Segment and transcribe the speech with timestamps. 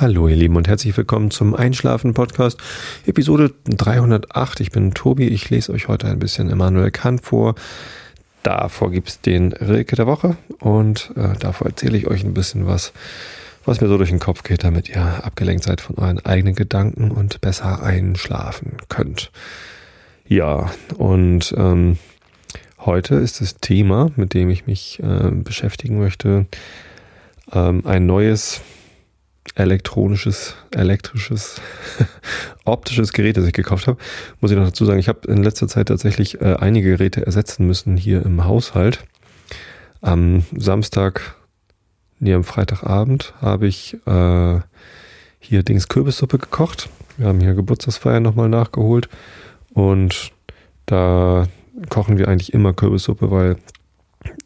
[0.00, 2.58] Hallo ihr Lieben und herzlich willkommen zum Einschlafen Podcast,
[3.04, 4.60] Episode 308.
[4.60, 7.54] Ich bin Tobi, ich lese euch heute ein bisschen Immanuel Kant vor.
[8.42, 12.66] Davor gibt es den Rilke der Woche und äh, davor erzähle ich euch ein bisschen
[12.66, 12.94] was,
[13.66, 17.10] was mir so durch den Kopf geht, damit ihr abgelenkt seid von euren eigenen Gedanken
[17.10, 19.30] und besser einschlafen könnt.
[20.26, 21.98] Ja, und ähm,
[22.78, 26.46] heute ist das Thema, mit dem ich mich äh, beschäftigen möchte,
[27.52, 28.62] ähm, ein neues
[29.54, 31.60] elektronisches, elektrisches,
[32.64, 33.98] optisches Gerät, das ich gekauft habe.
[34.40, 37.66] Muss ich noch dazu sagen, ich habe in letzter Zeit tatsächlich äh, einige Geräte ersetzen
[37.66, 39.04] müssen hier im Haushalt.
[40.00, 41.34] Am Samstag,
[42.18, 44.60] nee, am Freitagabend habe ich äh,
[45.40, 46.88] hier Dings Kürbissuppe gekocht.
[47.16, 49.08] Wir haben hier Geburtstagsfeier nochmal nachgeholt
[49.74, 50.32] und
[50.86, 51.48] da
[51.88, 53.56] kochen wir eigentlich immer Kürbissuppe, weil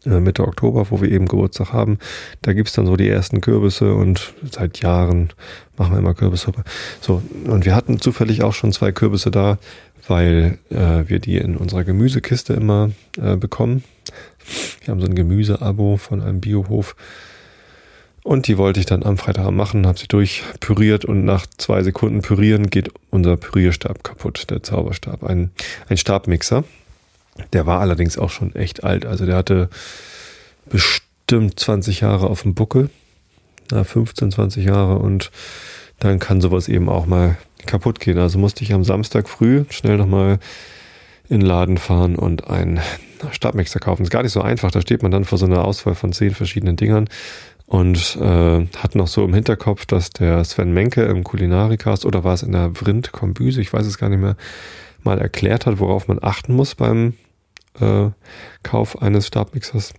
[0.04, 1.98] Mitte Oktober, wo wir eben Geburtstag haben.
[2.42, 5.30] Da gibt's dann so die ersten Kürbisse und seit Jahren
[5.76, 6.64] machen wir immer Kürbissuppe.
[7.00, 9.58] So, und wir hatten zufällig auch schon zwei Kürbisse da,
[10.06, 13.84] weil äh, wir die in unserer Gemüsekiste immer äh, bekommen.
[14.82, 16.94] Wir haben so ein Gemüseabo von einem Biohof.
[18.22, 22.22] Und die wollte ich dann am Freitag machen, habe sie durchpüriert und nach zwei Sekunden
[22.22, 25.24] Pürieren geht unser Pürierstab kaputt, der Zauberstab.
[25.24, 25.50] Ein,
[25.88, 26.64] ein Stabmixer.
[27.52, 29.06] Der war allerdings auch schon echt alt.
[29.06, 29.68] Also der hatte
[30.66, 32.90] bestimmt 20 Jahre auf dem Buckel.
[33.70, 35.30] Na, 15, 20 Jahre und
[35.98, 38.18] dann kann sowas eben auch mal kaputt gehen.
[38.18, 40.38] Also musste ich am Samstag früh schnell nochmal
[41.28, 42.80] in den Laden fahren und einen
[43.30, 44.02] Stabmixer kaufen.
[44.02, 44.70] Ist gar nicht so einfach.
[44.70, 47.08] Da steht man dann vor so einer Auswahl von zehn verschiedenen Dingern
[47.66, 52.34] und äh, hat noch so im Hinterkopf, dass der Sven Menke im Kulinarikast oder war
[52.34, 54.36] es in der Vrind Kombüse, ich weiß es gar nicht mehr,
[55.02, 57.14] mal erklärt hat, worauf man achten muss beim
[57.80, 58.10] äh,
[58.62, 59.94] Kauf eines Stabmixers.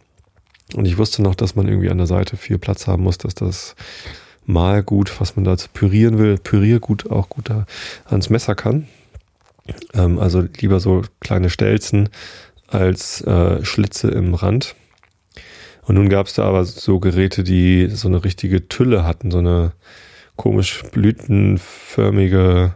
[0.76, 3.36] Und ich wusste noch, dass man irgendwie an der Seite viel Platz haben muss, dass
[3.36, 3.76] das
[4.46, 7.66] Malgut, was man da pürieren will, Püriergut auch gut da
[8.06, 8.88] ans Messer kann.
[9.94, 12.10] Ähm, also lieber so kleine Stelzen
[12.68, 14.76] als äh, Schlitze im Rand.
[15.84, 19.38] Und nun gab es da aber so Geräte, die so eine richtige Tülle hatten, so
[19.38, 19.74] eine
[20.36, 22.76] komisch blütenförmige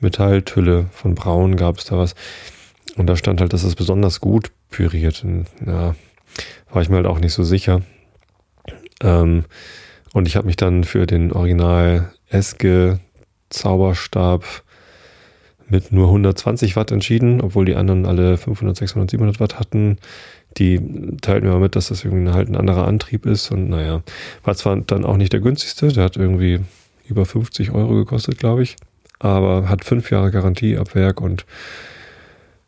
[0.00, 2.14] Metalltülle von Braun gab es da was.
[2.96, 5.24] Und da stand halt, dass es besonders gut püriert.
[5.24, 5.94] Und, ja,
[6.70, 7.82] war ich mir halt auch nicht so sicher.
[9.02, 9.44] Ähm,
[10.12, 13.00] und ich habe mich dann für den Original Eske
[13.50, 14.44] Zauberstab
[15.68, 19.98] mit nur 120 Watt entschieden, obwohl die anderen alle 500, 600, 700 Watt hatten.
[20.58, 20.80] Die
[21.20, 23.50] teilten mir mal mit, dass das irgendwie halt ein anderer Antrieb ist.
[23.50, 24.02] Und naja,
[24.44, 26.60] war zwar dann auch nicht der günstigste, der hat irgendwie
[27.08, 28.76] über 50 Euro gekostet, glaube ich.
[29.18, 31.44] Aber hat fünf Jahre Garantie ab Werk und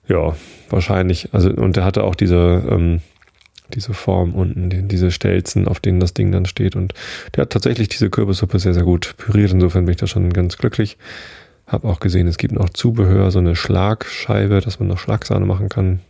[0.08, 0.36] ja,
[0.70, 1.32] wahrscheinlich.
[1.32, 3.00] Also, und der hatte auch diese, ähm,
[3.74, 6.76] diese Form unten, diese Stelzen, auf denen das Ding dann steht.
[6.76, 6.94] Und
[7.34, 9.52] der hat tatsächlich diese Kürbissuppe sehr, sehr gut püriert.
[9.52, 10.96] Insofern bin ich da schon ganz glücklich.
[11.66, 15.68] Hab auch gesehen, es gibt noch Zubehör, so eine Schlagscheibe, dass man noch Schlagsahne machen
[15.68, 16.00] kann.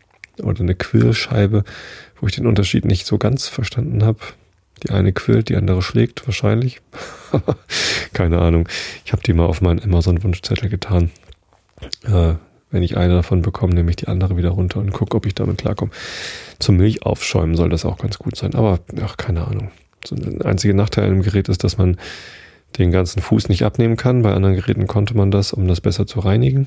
[0.42, 1.64] Oder eine Quillscheibe,
[2.20, 4.18] wo ich den Unterschied nicht so ganz verstanden habe.
[4.82, 6.82] Die eine quillt, die andere schlägt wahrscheinlich.
[8.12, 8.68] Keine Ahnung.
[9.06, 11.10] Ich habe die mal auf meinen Amazon-Wunschzettel getan.
[12.04, 12.34] Äh,
[12.70, 15.34] wenn ich eine davon bekomme, nehme ich die andere wieder runter und gucke, ob ich
[15.34, 15.92] damit klarkomme.
[16.58, 18.54] Zum Milchaufschäumen soll das auch ganz gut sein.
[18.54, 19.70] Aber, ach, keine Ahnung.
[20.10, 21.96] Der einzige Nachteil im Gerät ist, dass man
[22.78, 24.22] den ganzen Fuß nicht abnehmen kann.
[24.22, 26.66] Bei anderen Geräten konnte man das, um das besser zu reinigen.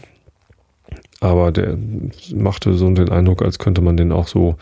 [1.20, 1.78] Aber der
[2.34, 4.56] machte so den Eindruck, als könnte man den auch so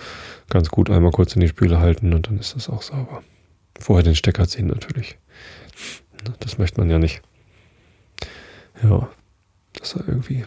[0.50, 3.22] ganz gut einmal kurz in die Spüle halten und dann ist das auch sauber.
[3.80, 5.18] Vorher den Stecker ziehen natürlich.
[6.40, 7.22] Das möchte man ja nicht.
[8.84, 9.08] Ja,
[9.80, 10.46] das war irgendwie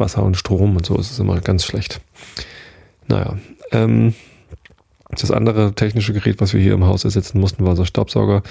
[0.00, 2.00] Wasser und Strom und so ist es immer ganz schlecht.
[3.06, 3.38] Naja,
[3.72, 4.14] ähm,
[5.10, 8.42] das andere technische Gerät, was wir hier im Haus ersetzen mussten, war so Staubsauger.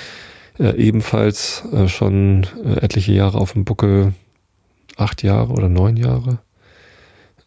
[0.59, 4.13] Äh, ebenfalls äh, schon äh, etliche Jahre auf dem Buckel,
[4.95, 6.39] acht Jahre oder neun Jahre.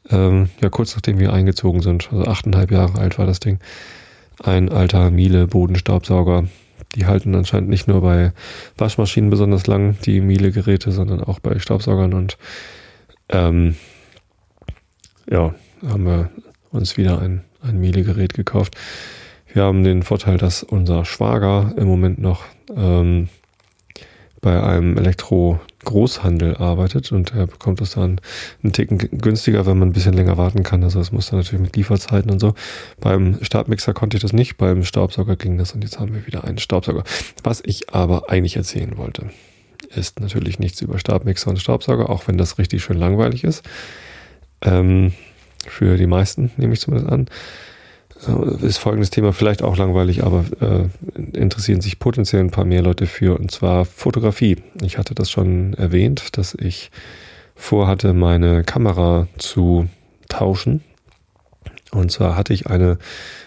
[0.08, 3.58] Ähm, ja, kurz nachdem wir eingezogen sind, also achteinhalb Jahre alt war das Ding.
[4.42, 6.44] Ein alter Miele Bodenstaubsauger.
[6.94, 8.32] Die halten anscheinend nicht nur bei
[8.76, 12.36] Waschmaschinen besonders lang, die Miele-Geräte, sondern auch bei Staubsaugern und
[13.28, 13.76] ähm,
[15.28, 15.54] ja,
[15.86, 16.30] haben wir
[16.70, 18.76] uns wieder ein, ein Miele-Gerät gekauft.
[19.52, 22.44] Wir haben den Vorteil, dass unser Schwager im Moment noch
[22.74, 23.28] ähm,
[24.40, 28.20] bei einem Elektro-Großhandel arbeitet und er bekommt das dann
[28.62, 30.82] einen Ticken günstiger, wenn man ein bisschen länger warten kann.
[30.82, 32.54] Also das muss dann natürlich mit Lieferzeiten und so.
[33.00, 36.44] Beim Stabmixer konnte ich das nicht, beim Staubsauger ging das und jetzt haben wir wieder
[36.44, 37.04] einen Staubsauger.
[37.42, 39.30] Was ich aber eigentlich erzählen wollte,
[39.94, 43.62] ist natürlich nichts über Stabmixer und Staubsauger, auch wenn das richtig schön langweilig ist.
[44.62, 45.12] Ähm,
[45.66, 47.26] für die meisten nehme ich zumindest an.
[48.62, 50.88] ist folgendes Thema vielleicht auch langweilig, aber äh,
[51.36, 54.56] interessieren sich potenziell ein paar mehr Leute für, und zwar Fotografie.
[54.82, 56.90] Ich hatte das schon erwähnt, dass ich
[57.54, 59.88] vorhatte, meine Kamera zu
[60.28, 60.82] tauschen.
[61.92, 62.98] Und zwar hatte ich eine,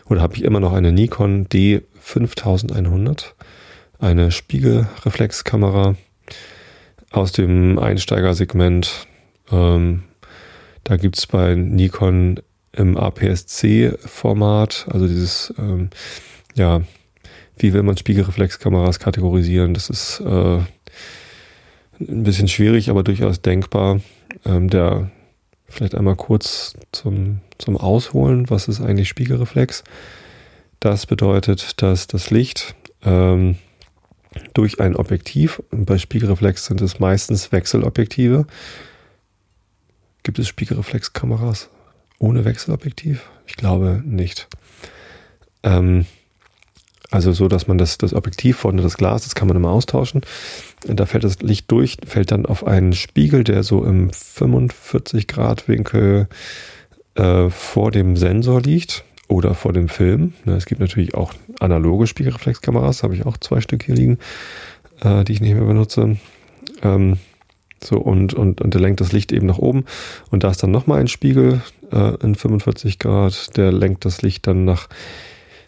[0.06, 3.34] oder habe ich immer noch eine Nikon D5100,
[4.00, 5.96] eine Spiegelreflexkamera
[7.12, 9.08] aus dem Einsteigersegment.
[9.52, 10.04] Ähm,
[10.84, 12.40] da gibt es bei Nikon
[12.72, 15.90] im APS-C-Format, also dieses, ähm,
[16.56, 16.82] ja,
[17.58, 19.74] wie will man Spiegelreflexkameras kategorisieren?
[19.74, 24.02] Das ist äh, ein bisschen schwierig, aber durchaus denkbar.
[24.46, 25.12] Ähm, der
[25.68, 29.84] vielleicht einmal kurz zum, zum Ausholen, was ist eigentlich Spiegelreflex?
[30.80, 33.58] Das bedeutet, dass das Licht ähm,
[34.54, 38.46] durch ein Objektiv, bei Spiegelreflex sind es meistens Wechselobjektive.
[40.24, 41.70] Gibt es Spiegelreflexkameras
[42.18, 43.30] ohne Wechselobjektiv?
[43.46, 44.48] Ich glaube nicht.
[45.64, 46.06] Ähm,
[47.12, 50.22] also so, dass man das, das Objektiv vorne, das Glas, das kann man immer austauschen.
[50.86, 55.68] Da fällt das Licht durch, fällt dann auf einen Spiegel, der so im 45 Grad
[55.68, 56.28] Winkel
[57.16, 60.34] äh, vor dem Sensor liegt oder vor dem Film.
[60.46, 64.18] Ne, es gibt natürlich auch analoge Spiegelreflexkameras, habe ich auch zwei Stück hier liegen,
[65.02, 66.18] äh, die ich nicht mehr benutze.
[66.82, 67.18] Ähm,
[67.84, 69.86] so, und, und, und der lenkt das Licht eben nach oben.
[70.32, 74.48] Und da ist dann nochmal ein Spiegel äh, in 45 Grad, der lenkt das Licht
[74.48, 74.88] dann nach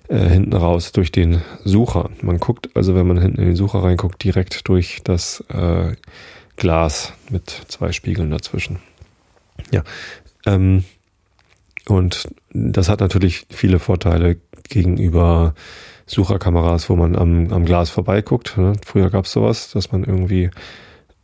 [0.08, 2.10] äh, hinten raus durch den Sucher.
[2.22, 5.94] Man guckt also, wenn man hinten in den Sucher reinguckt, direkt durch das äh,
[6.58, 8.80] Glas mit zwei Spiegeln dazwischen.
[9.72, 9.84] Ja.
[10.46, 10.84] Ähm,
[11.88, 14.38] und das hat natürlich viele Vorteile
[14.70, 15.54] gegenüber
[16.08, 18.58] Sucherkameras, wo man am, am Glas vorbeiguckt.
[18.58, 18.74] Ne?
[18.86, 20.50] Früher gab es sowas, dass man irgendwie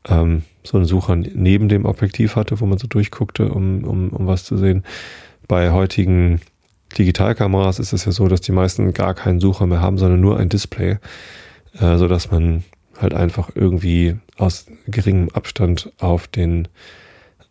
[0.08, 4.28] ähm, so einen Sucher neben dem Objektiv hatte, wo man so durchguckte, um, um, um
[4.28, 4.84] was zu sehen.
[5.48, 6.42] Bei heutigen
[6.98, 10.38] Digitalkameras ist es ja so, dass die meisten gar keinen Sucher mehr haben, sondern nur
[10.38, 10.98] ein Display,
[11.80, 12.64] äh, so dass man
[13.00, 16.68] halt einfach irgendwie aus geringem Abstand auf den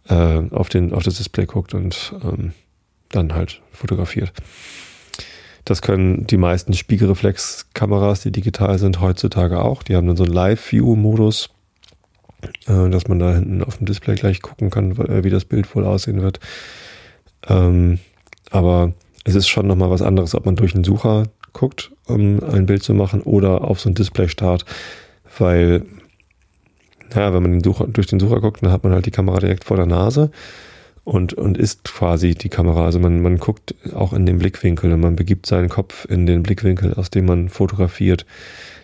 [0.09, 2.53] äh, auf den auf das Display guckt und ähm,
[3.11, 4.33] dann halt fotografiert.
[5.65, 9.83] Das können die meisten Spiegelreflexkameras, die digital sind, heutzutage auch.
[9.83, 11.51] Die haben dann so einen Live-View-Modus,
[12.67, 15.85] dass man da hinten auf dem Display gleich gucken kann, äh, wie das Bild wohl
[15.85, 16.41] aussehen wird.
[17.49, 17.99] Ähm,
[18.51, 18.93] aber
[19.25, 22.83] es ist schon nochmal was anderes, ob man durch einen Sucher guckt, um ein Bild
[22.83, 24.65] zu machen, oder auf so ein Display-Start,
[25.39, 25.85] weil,
[27.15, 29.39] ja, wenn man den Sucher, durch den Sucher guckt, dann hat man halt die Kamera
[29.39, 30.31] direkt vor der Nase
[31.05, 32.85] und, und ist quasi die Kamera.
[32.85, 36.43] Also man, man guckt auch in den Blickwinkel und man begibt seinen Kopf in den
[36.43, 38.27] Blickwinkel, aus dem man fotografiert.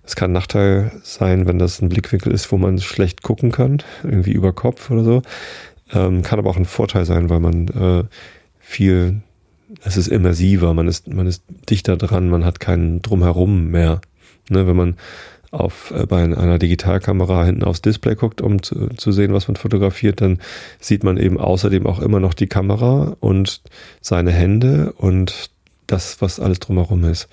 [0.06, 3.82] Das kann ein Nachteil sein, wenn das ein Blickwinkel ist, wo man schlecht gucken kann,
[4.02, 5.22] irgendwie über Kopf oder so.
[5.92, 8.04] Ähm, kann aber auch ein Vorteil sein, weil man äh,
[8.58, 9.20] viel
[9.84, 14.00] es ist immersiver, man ist, man ist dichter dran, man hat keinen Drumherum mehr.
[14.48, 14.96] Ne, wenn man
[15.50, 19.56] auf, äh, bei einer Digitalkamera hinten aufs Display guckt, um zu, zu sehen, was man
[19.56, 20.38] fotografiert, dann
[20.80, 23.62] sieht man eben außerdem auch immer noch die Kamera und
[24.00, 25.50] seine Hände und
[25.86, 27.28] das, was alles drumherum ist.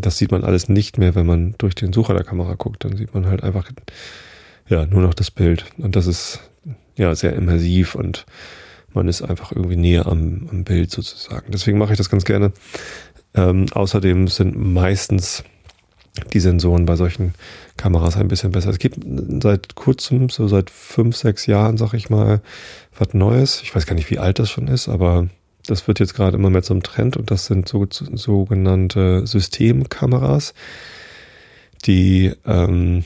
[0.00, 2.84] Das sieht man alles nicht mehr, wenn man durch den Sucher der Kamera guckt.
[2.84, 3.70] Dann sieht man halt einfach
[4.68, 5.64] ja nur noch das Bild.
[5.78, 6.40] Und das ist
[6.96, 8.26] ja sehr immersiv und
[8.92, 11.50] man ist einfach irgendwie näher am, am Bild sozusagen.
[11.52, 12.52] Deswegen mache ich das ganz gerne.
[13.34, 15.44] Ähm, außerdem sind meistens
[16.32, 17.34] die Sensoren bei solchen
[17.76, 18.70] Kameras ein bisschen besser.
[18.70, 18.98] Es gibt
[19.42, 22.40] seit kurzem, so seit fünf, sechs Jahren, sag ich mal,
[22.98, 23.62] was Neues.
[23.62, 25.28] Ich weiß gar nicht, wie alt das schon ist, aber
[25.68, 30.54] das wird jetzt gerade immer mehr zum Trend und das sind so, sogenannte Systemkameras,
[31.84, 33.04] die ähm,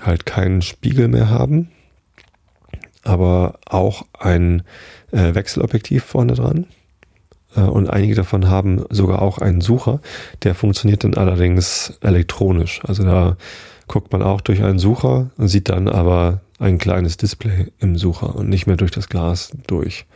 [0.00, 1.70] halt keinen Spiegel mehr haben,
[3.02, 4.62] aber auch ein
[5.10, 6.66] äh, Wechselobjektiv vorne dran.
[7.56, 10.00] Äh, und einige davon haben sogar auch einen Sucher,
[10.44, 12.80] der funktioniert dann allerdings elektronisch.
[12.84, 13.36] Also da
[13.88, 18.36] guckt man auch durch einen Sucher und sieht dann aber ein kleines Display im Sucher
[18.36, 20.06] und nicht mehr durch das Glas durch.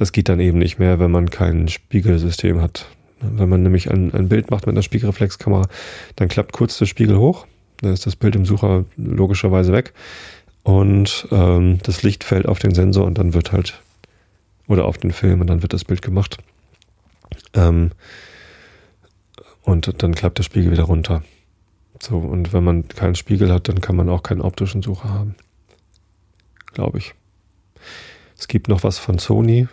[0.00, 2.86] Das geht dann eben nicht mehr, wenn man kein Spiegelsystem hat.
[3.20, 5.68] Wenn man nämlich ein, ein Bild macht mit einer Spiegelreflexkamera,
[6.16, 7.46] dann klappt kurz der Spiegel hoch,
[7.82, 9.92] dann ist das Bild im Sucher logischerweise weg
[10.62, 13.82] und ähm, das Licht fällt auf den Sensor und dann wird halt
[14.66, 16.38] oder auf den Film und dann wird das Bild gemacht.
[17.52, 17.90] Ähm,
[19.60, 21.22] und dann klappt der Spiegel wieder runter.
[22.00, 25.34] So, und wenn man keinen Spiegel hat, dann kann man auch keinen optischen Sucher haben.
[26.72, 27.14] Glaube ich.
[28.38, 29.68] Es gibt noch was von Sony.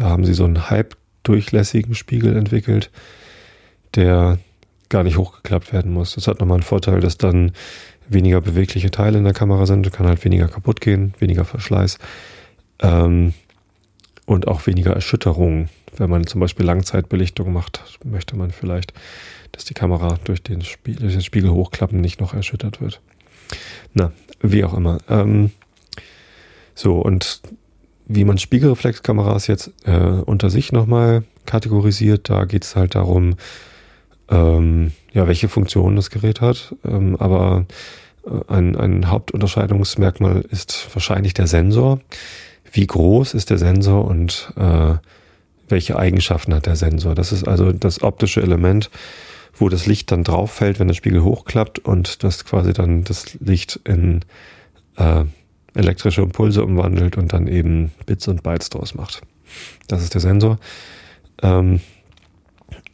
[0.00, 2.90] Da haben sie so einen halbdurchlässigen Spiegel entwickelt,
[3.94, 4.38] der
[4.88, 6.14] gar nicht hochgeklappt werden muss.
[6.14, 7.52] Das hat nochmal einen Vorteil, dass dann
[8.08, 11.98] weniger bewegliche Teile in der Kamera sind, kann halt weniger kaputt gehen, weniger Verschleiß.
[12.78, 13.34] Ähm,
[14.24, 18.94] und auch weniger Erschütterung, wenn man zum Beispiel Langzeitbelichtung macht, möchte man vielleicht,
[19.52, 23.02] dass die Kamera durch den, Spie durch den Spiegel hochklappen nicht noch erschüttert wird.
[23.92, 24.96] Na, wie auch immer.
[25.10, 25.50] Ähm,
[26.74, 27.42] so, und
[28.12, 33.36] wie man Spiegelreflexkameras jetzt äh, unter sich nochmal kategorisiert, da geht es halt darum,
[34.28, 36.74] ähm, ja, welche Funktion das Gerät hat.
[36.84, 37.66] Ähm, aber
[38.26, 42.00] äh, ein, ein Hauptunterscheidungsmerkmal ist wahrscheinlich der Sensor.
[42.72, 44.94] Wie groß ist der Sensor und äh,
[45.68, 47.14] welche Eigenschaften hat der Sensor?
[47.14, 48.90] Das ist also das optische Element,
[49.54, 53.38] wo das Licht dann drauf fällt, wenn der Spiegel hochklappt und das quasi dann das
[53.38, 54.24] Licht in
[54.96, 55.24] äh,
[55.74, 59.22] elektrische Impulse umwandelt und dann eben Bits und Bytes draus macht.
[59.88, 60.58] Das ist der Sensor.
[61.42, 61.80] Ähm,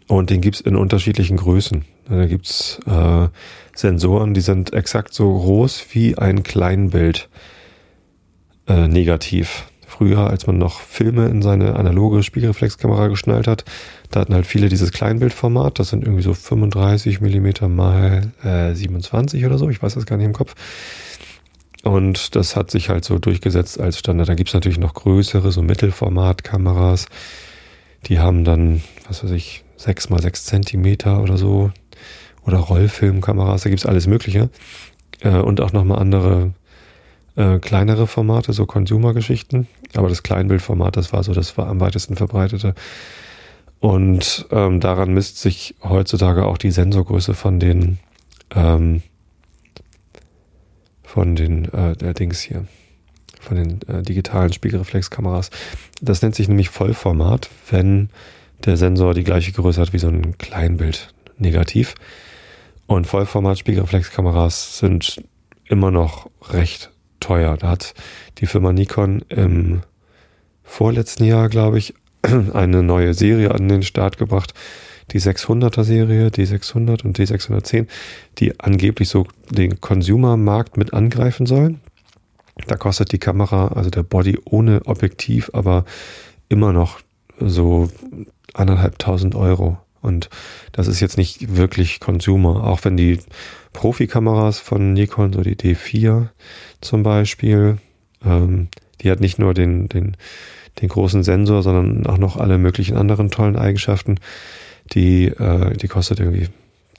[0.08, 1.84] und den gibt's in unterschiedlichen Größen.
[2.08, 3.28] Da gibt's äh,
[3.74, 7.28] Sensoren, die sind exakt so groß wie ein Kleinbild
[8.68, 9.64] äh, negativ.
[9.88, 13.64] Früher, als man noch Filme in seine analoge Spiegelreflexkamera geschnallt hat,
[14.10, 15.78] da hatten halt viele dieses Kleinbildformat.
[15.78, 19.70] Das sind irgendwie so 35 Millimeter mal äh, 27 oder so.
[19.70, 20.54] Ich weiß das gar nicht im Kopf.
[21.86, 24.28] Und das hat sich halt so durchgesetzt als Standard.
[24.28, 27.06] Da gibt's natürlich noch größere, so Mittelformatkameras.
[28.06, 31.70] Die haben dann, was weiß ich, sechs mal sechs Zentimeter oder so.
[32.44, 34.50] Oder Rollfilmkameras, da gibt's alles Mögliche.
[35.20, 36.54] Äh, und auch nochmal andere
[37.36, 39.68] äh, kleinere Formate, so Consumer-Geschichten.
[39.94, 42.74] Aber das Kleinbildformat, das war so, das war am weitesten verbreitete.
[43.78, 47.98] Und ähm, daran misst sich heutzutage auch die Sensorgröße von den
[48.56, 49.02] ähm,
[51.16, 52.66] von den äh, Dings hier,
[53.40, 55.48] von den äh, digitalen Spiegelreflexkameras.
[56.02, 58.10] Das nennt sich nämlich Vollformat, wenn
[58.66, 61.94] der Sensor die gleiche Größe hat wie so ein Kleinbild negativ.
[62.86, 65.22] Und Vollformat-Spiegelreflexkameras sind
[65.64, 67.56] immer noch recht teuer.
[67.56, 67.94] Da hat
[68.36, 69.80] die Firma Nikon im
[70.64, 71.94] vorletzten Jahr, glaube ich,
[72.52, 74.52] eine neue Serie an den Start gebracht,
[75.12, 77.88] die 600er Serie, die 600 und die 610,
[78.38, 81.80] die angeblich so den Consumer-Markt mit angreifen sollen.
[82.66, 85.84] Da kostet die Kamera, also der Body ohne Objektiv, aber
[86.48, 87.00] immer noch
[87.38, 87.90] so
[88.54, 89.78] anderthalbtausend Euro.
[90.00, 90.30] Und
[90.72, 93.18] das ist jetzt nicht wirklich Consumer, auch wenn die
[93.72, 96.28] Profikameras von Nikon, so die D4
[96.80, 97.78] zum Beispiel,
[98.24, 98.68] ähm,
[99.02, 100.16] die hat nicht nur den, den,
[100.80, 104.16] den großen Sensor, sondern auch noch alle möglichen anderen tollen Eigenschaften.
[104.92, 106.48] Die, äh, die kostet irgendwie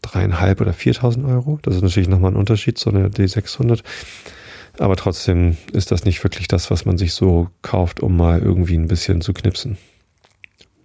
[0.01, 1.60] dreieinhalb oder viertausend Euro.
[1.62, 3.82] Das ist natürlich nochmal ein Unterschied zu einer D600.
[4.79, 8.77] Aber trotzdem ist das nicht wirklich das, was man sich so kauft, um mal irgendwie
[8.77, 9.77] ein bisschen zu knipsen.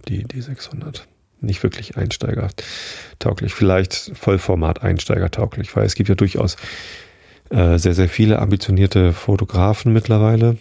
[0.08, 1.02] Die D600.
[1.40, 3.52] Nicht wirklich einsteigertauglich.
[3.52, 6.56] Vielleicht Vollformat einsteigertauglich, weil es gibt ja durchaus
[7.50, 10.56] äh, sehr, sehr viele ambitionierte Fotografen mittlerweile,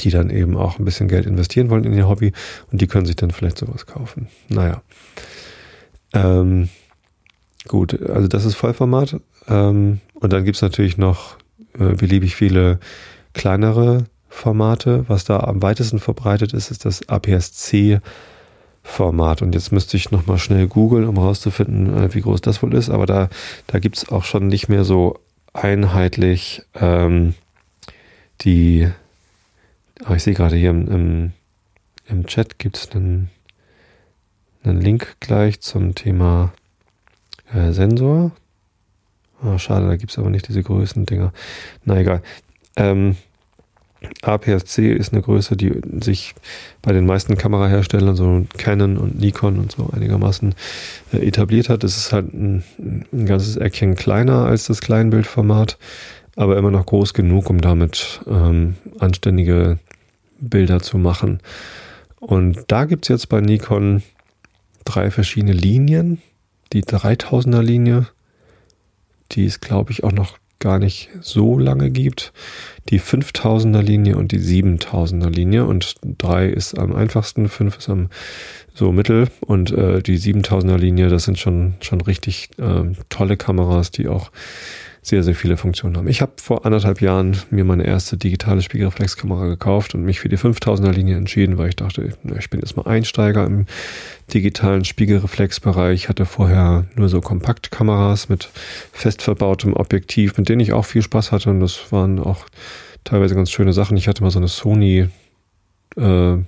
[0.00, 2.32] die dann eben auch ein bisschen Geld investieren wollen in ihr Hobby
[2.70, 4.28] und die können sich dann vielleicht sowas kaufen.
[4.48, 4.82] Naja.
[6.12, 6.68] Ähm,
[7.68, 9.20] gut, also das ist Vollformat.
[9.48, 11.36] Ähm, und dann gibt's natürlich noch
[11.78, 12.78] äh, beliebig viele
[13.32, 15.04] kleinere Formate.
[15.08, 18.00] Was da am weitesten verbreitet ist, ist das APS-C
[18.82, 19.42] Format.
[19.42, 22.90] Und jetzt müsste ich nochmal schnell googeln, um herauszufinden, äh, wie groß das wohl ist.
[22.90, 23.28] Aber da,
[23.66, 25.18] da gibt's auch schon nicht mehr so
[25.52, 27.34] einheitlich ähm,
[28.42, 28.88] die
[30.06, 31.32] Ah, ich sehe gerade hier im, im,
[32.06, 33.30] im Chat gibt es einen,
[34.62, 36.52] einen Link gleich zum Thema
[37.54, 38.32] äh, Sensor.
[39.42, 41.32] Oh, schade, da gibt es aber nicht diese Größendinger.
[41.84, 42.22] Na egal.
[42.76, 43.16] Ähm,
[44.20, 46.34] APS-C ist eine Größe, die sich
[46.82, 50.54] bei den meisten Kameraherstellern, so Canon und Nikon und so einigermaßen
[51.14, 51.82] äh, etabliert hat.
[51.82, 52.62] Es ist halt ein,
[53.10, 55.78] ein ganzes Eckchen kleiner als das Kleinbildformat,
[56.36, 59.78] aber immer noch groß genug, um damit ähm, anständige
[60.48, 61.40] Bilder zu machen.
[62.20, 64.02] Und da gibt es jetzt bei Nikon
[64.84, 66.22] drei verschiedene Linien.
[66.72, 68.06] Die 3000er Linie,
[69.32, 72.32] die es glaube ich auch noch gar nicht so lange gibt.
[72.88, 75.66] Die 5000er Linie und die 7000er Linie.
[75.66, 78.08] Und drei ist am einfachsten, fünf ist am
[78.72, 79.28] so mittel.
[79.40, 84.30] Und äh, die 7000er Linie, das sind schon, schon richtig äh, tolle Kameras, die auch
[85.06, 86.08] sehr, sehr viele Funktionen haben.
[86.08, 90.38] Ich habe vor anderthalb Jahren mir meine erste digitale Spiegelreflexkamera gekauft und mich für die
[90.38, 93.66] 5000er Linie entschieden, weil ich dachte, ich bin jetzt mal Einsteiger im
[94.32, 95.94] digitalen Spiegelreflexbereich.
[95.94, 98.48] Ich hatte vorher nur so Kompaktkameras mit
[98.92, 102.46] fest verbautem Objektiv, mit denen ich auch viel Spaß hatte und das waren auch
[103.04, 103.98] teilweise ganz schöne Sachen.
[103.98, 105.08] Ich hatte mal so eine Sony
[105.96, 106.46] äh, mit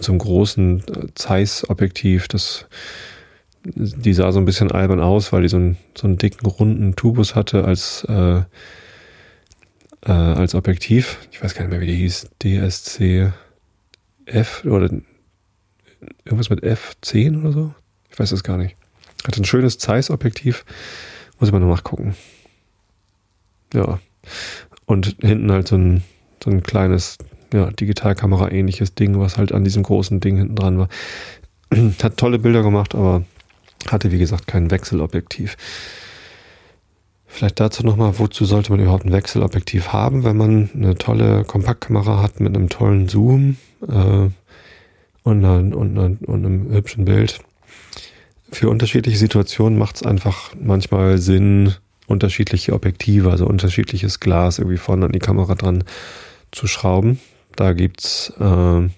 [0.00, 2.66] so einem großen äh, Zeiss-Objektiv, das
[3.74, 6.96] die sah so ein bisschen albern aus, weil die so einen, so einen dicken, runden
[6.96, 8.42] Tubus hatte als, äh,
[10.06, 11.18] äh, als Objektiv.
[11.30, 12.30] Ich weiß gar nicht mehr, wie die hieß.
[12.42, 13.32] DSC
[14.26, 14.90] F oder
[16.24, 17.74] irgendwas mit F10 oder so.
[18.10, 18.76] Ich weiß es gar nicht.
[19.26, 20.64] Hat ein schönes Zeiss-Objektiv.
[21.38, 22.14] Muss ich mal noch nachgucken.
[23.74, 24.00] Ja.
[24.86, 26.02] Und hinten halt so ein,
[26.42, 27.18] so ein kleines,
[27.52, 30.88] ja, Digitalkamera-ähnliches Ding, was halt an diesem großen Ding hinten dran war.
[32.02, 33.24] Hat tolle Bilder gemacht, aber
[33.86, 35.56] hatte, wie gesagt, kein Wechselobjektiv.
[37.26, 42.22] Vielleicht dazu nochmal, wozu sollte man überhaupt ein Wechselobjektiv haben, wenn man eine tolle Kompaktkamera
[42.22, 43.56] hat mit einem tollen Zoom
[43.86, 44.28] äh,
[45.22, 47.40] und, einer, und, einer, und einem hübschen Bild.
[48.50, 51.74] Für unterschiedliche Situationen macht es einfach manchmal Sinn,
[52.06, 55.84] unterschiedliche Objektive, also unterschiedliches Glas irgendwie vorne an die Kamera dran
[56.50, 57.20] zu schrauben.
[57.54, 58.88] Da gibt's äh,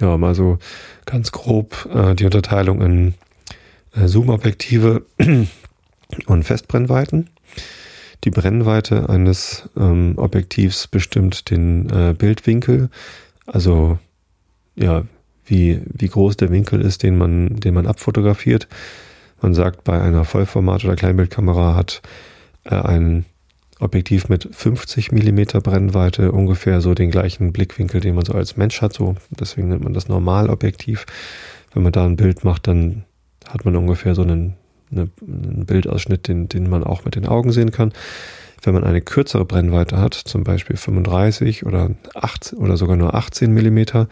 [0.00, 0.58] ja mal so
[1.04, 3.14] ganz grob äh, die Unterteilung in
[3.94, 5.04] Zoom-Objektive
[6.26, 7.30] und Festbrennweiten.
[8.24, 12.90] Die Brennweite eines ähm, Objektivs bestimmt den äh, Bildwinkel,
[13.46, 13.98] also
[14.76, 15.04] ja,
[15.46, 18.68] wie, wie groß der Winkel ist, den man, den man abfotografiert.
[19.40, 22.02] Man sagt, bei einer Vollformat- oder Kleinbildkamera hat
[22.64, 23.24] äh, ein
[23.80, 28.82] Objektiv mit 50 Millimeter Brennweite ungefähr so den gleichen Blickwinkel, den man so als Mensch
[28.82, 28.92] hat.
[28.92, 31.06] So, deswegen nennt man das Normalobjektiv.
[31.72, 33.04] Wenn man da ein Bild macht, dann
[33.52, 34.54] hat man ungefähr so einen,
[34.90, 37.92] eine, einen Bildausschnitt, den, den man auch mit den Augen sehen kann.
[38.62, 43.52] Wenn man eine kürzere Brennweite hat, zum Beispiel 35 oder 8 oder sogar nur 18
[43.52, 44.08] Millimeter,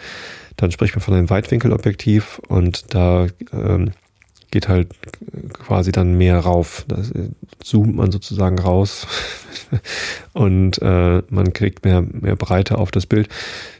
[0.56, 3.92] dann spricht man von einem Weitwinkelobjektiv und da ähm,
[4.50, 4.88] geht halt
[5.52, 6.84] quasi dann mehr rauf.
[6.88, 6.96] Da
[7.60, 9.06] zoomt man sozusagen raus
[10.32, 13.28] und äh, man kriegt mehr, mehr Breite auf das Bild.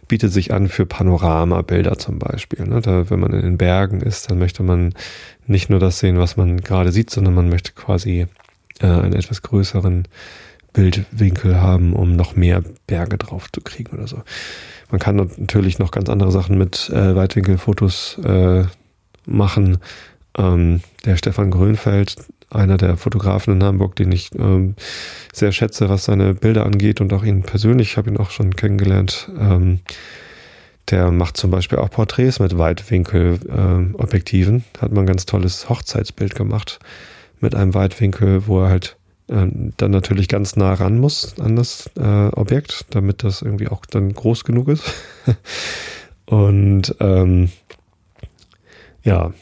[0.08, 2.66] Bietet sich an für Panoramabilder zum Beispiel.
[2.66, 2.80] Ne?
[2.80, 4.94] Da, wenn man in den Bergen ist, dann möchte man
[5.46, 8.26] nicht nur das sehen, was man gerade sieht, sondern man möchte quasi
[8.80, 10.08] äh, einen etwas größeren
[10.72, 14.22] Bildwinkel haben, um noch mehr Berge drauf zu kriegen oder so.
[14.90, 18.64] Man kann natürlich noch ganz andere Sachen mit äh, Weitwinkelfotos äh,
[19.26, 19.78] machen.
[20.36, 22.16] Ähm, der Stefan Grönfeld,
[22.50, 24.76] einer der Fotografen in Hamburg, den ich ähm,
[25.32, 28.56] sehr schätze, was seine Bilder angeht und auch ihn persönlich, ich habe ihn auch schon
[28.56, 29.30] kennengelernt.
[29.38, 29.80] Ähm,
[30.90, 34.56] der macht zum Beispiel auch Porträts mit Weitwinkelobjektiven.
[34.56, 36.78] Äh, Hat man ein ganz tolles Hochzeitsbild gemacht
[37.40, 38.96] mit einem Weitwinkel, wo er halt
[39.28, 43.84] ähm, dann natürlich ganz nah ran muss an das äh, Objekt, damit das irgendwie auch
[43.84, 44.90] dann groß genug ist.
[46.26, 47.50] und ähm,
[49.04, 49.34] ja,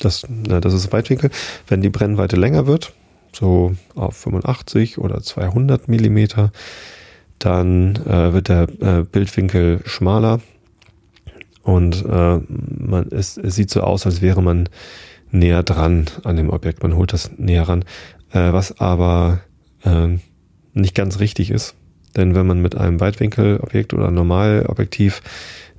[0.00, 1.30] das, na, das ist Weitwinkel.
[1.68, 2.92] Wenn die Brennweite länger wird,
[3.32, 6.52] so auf 85 oder 200 Millimeter,
[7.38, 10.40] dann äh, wird der äh, Bildwinkel schmaler
[11.62, 14.68] und äh, man, es, es sieht so aus, als wäre man
[15.30, 16.82] näher dran an dem Objekt.
[16.82, 17.84] Man holt das näher ran,
[18.32, 19.40] äh, was aber
[19.84, 20.18] äh,
[20.72, 21.74] nicht ganz richtig ist.
[22.16, 25.22] Denn wenn man mit einem Weitwinkelobjekt oder Normalobjektiv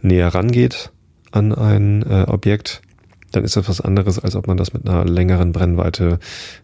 [0.02, 0.92] näher rangeht
[1.32, 2.82] an ein äh, Objekt,
[3.32, 6.20] dann ist das was anderes, als ob man das mit einer längeren Brennweite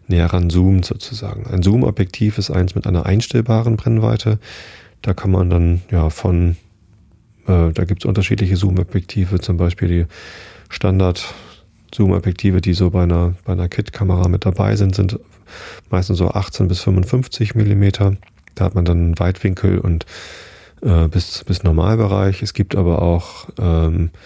[0.06, 1.46] näher ran zoomt sozusagen.
[1.46, 4.38] Ein Zoom-Objektiv ist eins mit einer einstellbaren Brennweite.
[5.02, 6.56] Da kann man dann ja von,
[7.46, 10.06] äh, da gibt es unterschiedliche Zoom-Objektive, zum Beispiel die
[10.68, 11.34] Standard
[11.94, 15.18] Zoom-Objektive, die so bei einer, bei einer Kit-Kamera mit dabei sind, sind
[15.90, 18.16] meistens so 18 bis 55 Millimeter.
[18.54, 20.04] Da hat man dann Weitwinkel und
[20.82, 22.42] äh, bis, bis Normalbereich.
[22.42, 24.18] Es gibt aber auch ähm, äh,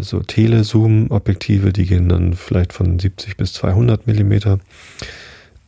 [0.00, 4.58] so Telezoom-Objektive, die gehen dann vielleicht von 70 bis 200 Millimeter.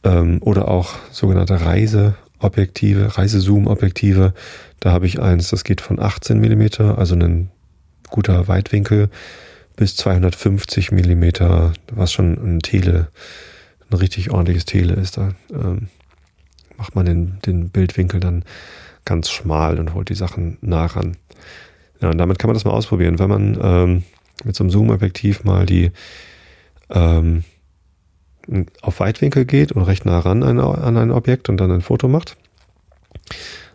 [0.05, 4.35] Ähm, oder auch sogenannte Reiseobjektive, Reisezoom-Objektive.
[4.81, 7.51] Da habe ich eins, das geht von 18 Millimeter, also ein
[8.11, 9.09] guter Weitwinkel,
[9.77, 13.09] bis 250 Millimeter, was schon ein Tele,
[13.90, 15.16] ein richtig ordentliches Tele ist.
[15.16, 15.88] Da ähm,
[16.77, 18.44] macht man den, den Bildwinkel dann
[19.05, 21.16] ganz schmal und holt die Sachen nah ran.
[22.02, 23.18] Ja, und damit kann man das mal ausprobieren.
[23.18, 24.02] Wenn man ähm,
[24.44, 25.92] mit so einem Zoom-Objektiv mal die
[26.90, 27.44] ähm,
[28.82, 32.08] auf Weitwinkel geht und recht nah ran an, an ein Objekt und dann ein Foto
[32.08, 32.36] macht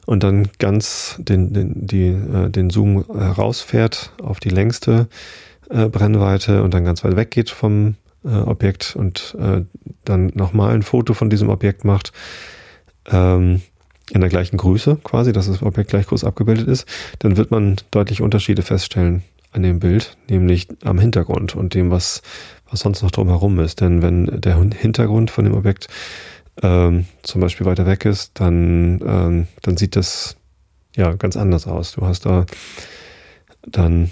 [0.06, 5.08] und dann ganz den, den, die, äh, den Zoom herausfährt auf die längste
[5.70, 9.62] äh, Brennweite und dann ganz weit weggeht vom äh, Objekt und äh,
[10.04, 12.12] dann nochmal ein Foto von diesem Objekt macht,
[13.10, 13.62] ähm,
[14.12, 16.88] in der gleichen Größe quasi, dass das Objekt gleich groß abgebildet ist,
[17.20, 22.22] dann wird man deutlich Unterschiede feststellen an dem Bild, nämlich am Hintergrund und dem, was,
[22.70, 23.82] was sonst noch drumherum ist.
[23.82, 25.88] Denn wenn der Hintergrund von dem Objekt
[26.62, 30.38] ähm, zum Beispiel weiter weg ist, dann, ähm, dann sieht das
[30.96, 31.94] ja ganz anders aus.
[31.94, 32.46] Du hast da
[33.64, 34.12] dann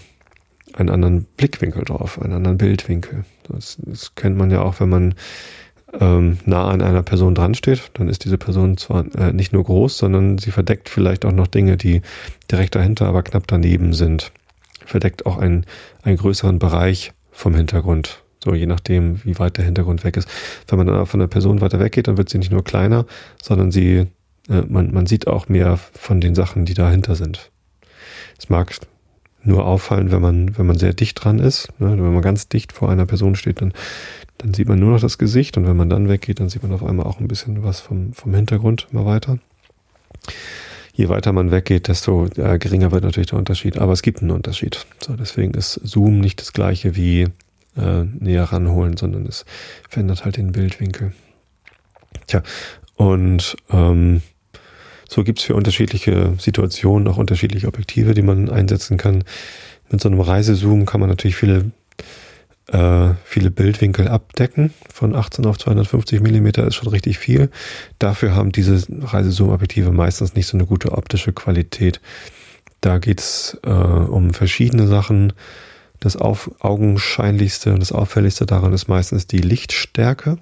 [0.74, 3.26] einen anderen Blickwinkel drauf, einen anderen Bildwinkel.
[3.48, 5.16] Das, das kennt man ja auch, wenn man
[6.00, 9.64] ähm, nah an einer Person dran steht, dann ist diese Person zwar äh, nicht nur
[9.64, 12.02] groß, sondern sie verdeckt vielleicht auch noch Dinge, die
[12.52, 14.32] direkt dahinter, aber knapp daneben sind.
[14.86, 15.66] verdeckt auch einen,
[16.04, 18.22] einen größeren Bereich vom Hintergrund.
[18.44, 20.30] So, je nachdem, wie weit der Hintergrund weg ist.
[20.68, 23.06] Wenn man von der Person weiter weggeht, dann wird sie nicht nur kleiner,
[23.42, 24.08] sondern sie,
[24.50, 27.52] äh, man, man sieht auch mehr von den Sachen, die dahinter sind.
[28.38, 28.72] Es mag
[29.44, 31.70] nur auffallen, wenn man, wenn man sehr dicht dran ist.
[31.80, 31.92] Ne?
[31.92, 33.74] Wenn man ganz dicht vor einer Person steht, dann,
[34.38, 36.74] dann sieht man nur noch das Gesicht und wenn man dann weggeht, dann sieht man
[36.74, 39.40] auf einmal auch ein bisschen was vom, vom Hintergrund immer weiter.
[40.94, 43.78] Je weiter man weggeht, desto äh, geringer wird natürlich der Unterschied.
[43.78, 44.86] Aber es gibt einen Unterschied.
[45.02, 47.28] So, deswegen ist Zoom nicht das gleiche wie
[47.78, 49.46] äh, näher ranholen, sondern es
[49.90, 51.12] verändert halt den Bildwinkel.
[52.28, 52.44] Tja,
[52.96, 54.22] und ähm,
[55.08, 59.24] so gibt's für unterschiedliche Situationen auch unterschiedliche Objektive, die man einsetzen kann.
[59.90, 61.72] Mit so einem Reisezoom kann man natürlich viele,
[62.68, 64.74] äh, viele Bildwinkel abdecken.
[64.92, 67.50] Von 18 auf 250 Millimeter ist schon richtig viel.
[68.00, 72.02] Dafür haben diese Reisezoom-Objektive meistens nicht so eine gute optische Qualität.
[72.82, 75.34] Da geht's äh, um verschiedene Sachen.
[76.00, 80.38] Das auf, augenscheinlichste und das auffälligste daran ist meistens die Lichtstärke.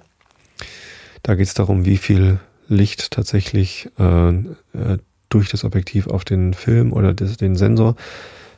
[1.22, 6.54] Da geht es darum, wie viel Licht tatsächlich äh, äh, durch das Objektiv auf den
[6.54, 7.96] Film oder das, den Sensor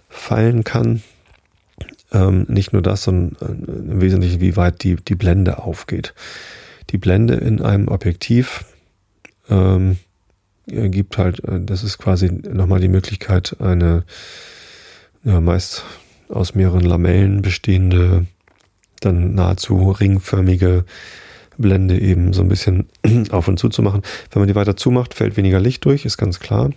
[0.08, 1.02] fallen kann.
[2.12, 6.14] Ähm, nicht nur das, sondern äh, im Wesentlichen, wie weit die, die Blende aufgeht.
[6.90, 8.64] Die Blende in einem Objektiv
[9.48, 9.96] ähm,
[10.66, 14.04] gibt halt, äh, das ist quasi nochmal die Möglichkeit, eine
[15.24, 15.84] ja, meist
[16.28, 18.26] aus mehreren Lamellen bestehende,
[19.00, 20.84] dann nahezu ringförmige
[21.58, 22.86] Blende eben so ein bisschen
[23.30, 24.02] auf und zu zu machen.
[24.30, 26.70] Wenn man die weiter zumacht, fällt weniger Licht durch, ist ganz klar.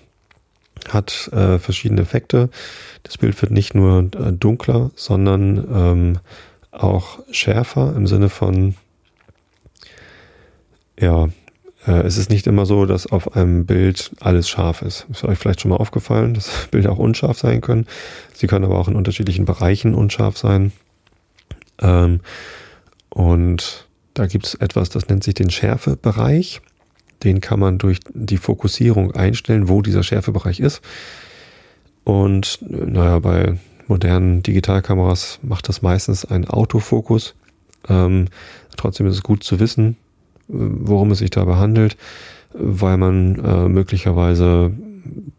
[0.88, 2.50] Hat äh, verschiedene Effekte.
[3.04, 6.20] Das Bild wird nicht nur äh, dunkler, sondern ähm,
[6.72, 8.76] auch schärfer im Sinne von,
[11.00, 11.30] ja,
[11.86, 15.08] äh, es ist nicht immer so, dass auf einem Bild alles scharf ist.
[15.10, 17.88] Ist euch vielleicht schon mal aufgefallen, dass Bilder auch unscharf sein können.
[18.34, 20.72] Sie können aber auch in unterschiedlichen Bereichen unscharf sein.
[21.82, 22.22] Ähm,
[23.10, 26.62] und da gibt es etwas, das nennt sich den Schärfebereich.
[27.24, 30.82] Den kann man durch die Fokussierung einstellen, wo dieser Schärfebereich ist.
[32.04, 37.36] Und naja, bei modernen Digitalkameras macht das meistens ein Autofokus.
[37.88, 38.28] Ähm,
[38.78, 39.98] trotzdem ist es gut zu wissen,
[40.48, 41.98] worum es sich dabei handelt,
[42.54, 44.72] weil man äh, möglicherweise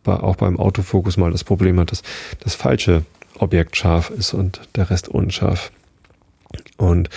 [0.02, 2.02] bei, auch beim Autofokus mal das Problem hat, dass
[2.40, 3.04] das falsche
[3.38, 5.72] Objekt scharf ist und der Rest unscharf.
[6.76, 7.08] Und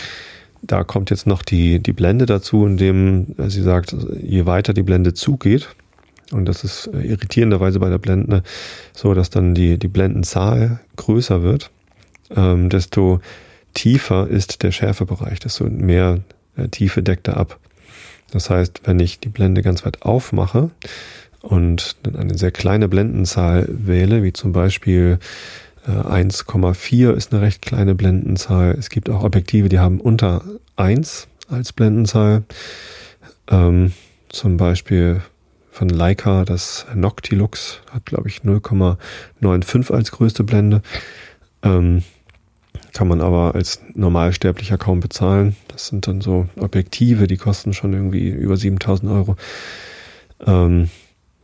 [0.64, 5.14] da kommt jetzt noch die, die Blende dazu, indem sie sagt, je weiter die Blende
[5.14, 5.70] zugeht,
[6.32, 8.44] und das ist irritierenderweise bei der Blende
[8.94, 11.70] so, dass dann die, die Blendenzahl größer wird,
[12.36, 13.20] ähm, desto
[13.74, 16.22] tiefer ist der Schärfebereich, desto mehr
[16.56, 17.60] äh, Tiefe deckt er ab.
[18.32, 20.72] Das heißt, wenn ich die Blende ganz weit aufmache
[21.42, 25.20] und dann eine sehr kleine Blendenzahl wähle, wie zum Beispiel
[25.92, 28.76] 1,4 äh, ist eine recht kleine Blendenzahl.
[28.78, 30.44] Es gibt auch Objektive, die haben unter
[30.76, 32.44] 1 als Blendenzahl.
[33.50, 33.94] Ähm,
[34.30, 35.22] zum Beispiel
[35.70, 40.82] von Leica, das Noctilux hat, glaube ich, 0,95 als größte Blende.
[41.64, 42.04] Ähm,
[42.94, 45.56] kann man aber als Normalsterblicher kaum bezahlen.
[45.68, 49.36] Das sind dann so Objektive, die kosten schon irgendwie über 7000 Euro.
[50.46, 50.90] Ähm,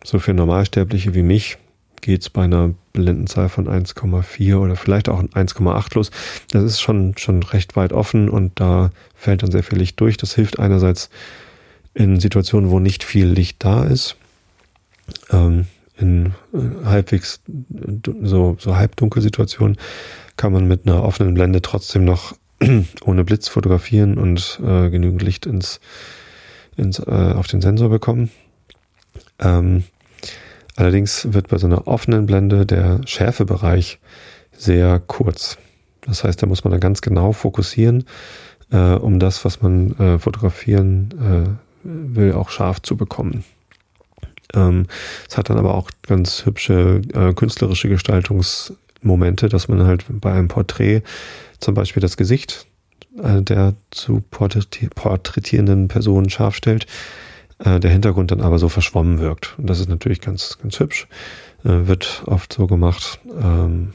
[0.04, 1.58] so für Normalsterbliche wie mich
[2.02, 6.12] geht's bei einer Blendenzahl von 1,4 oder vielleicht auch 1,8 los.
[6.52, 10.18] Das ist schon, schon recht weit offen und da fällt dann sehr viel Licht durch.
[10.18, 11.10] Das hilft einerseits
[11.94, 14.16] in Situationen, wo nicht viel Licht da ist.
[15.32, 15.66] Ähm,
[15.98, 17.42] in äh, halbwegs
[18.22, 19.78] so, so halbdunkel Situationen
[20.38, 22.34] kann man mit einer offenen Blende trotzdem noch
[23.06, 25.80] ohne Blitz fotografieren und äh, genügend Licht ins,
[26.78, 28.32] ins, äh, auf den Sensor bekommen.
[29.40, 29.84] Ähm,
[30.80, 34.00] Allerdings wird bei so einer offenen Blende der Schärfebereich
[34.54, 35.58] sehr kurz.
[36.06, 38.06] Das heißt, da muss man dann ganz genau fokussieren,
[38.72, 43.44] äh, um das, was man äh, fotografieren äh, will, auch scharf zu bekommen.
[44.54, 44.86] Ähm,
[45.28, 50.48] es hat dann aber auch ganz hübsche äh, künstlerische Gestaltungsmomente, dass man halt bei einem
[50.48, 51.02] Porträt
[51.60, 52.68] zum Beispiel das Gesicht
[53.22, 56.88] äh, der zu porträtierenden Person scharf stellt
[57.60, 59.56] äh, der Hintergrund dann aber so verschwommen wirkt.
[59.58, 61.08] Und das ist natürlich ganz, ganz hübsch.
[61.63, 63.19] Äh, wird oft so gemacht.
[63.41, 63.93] Ähm,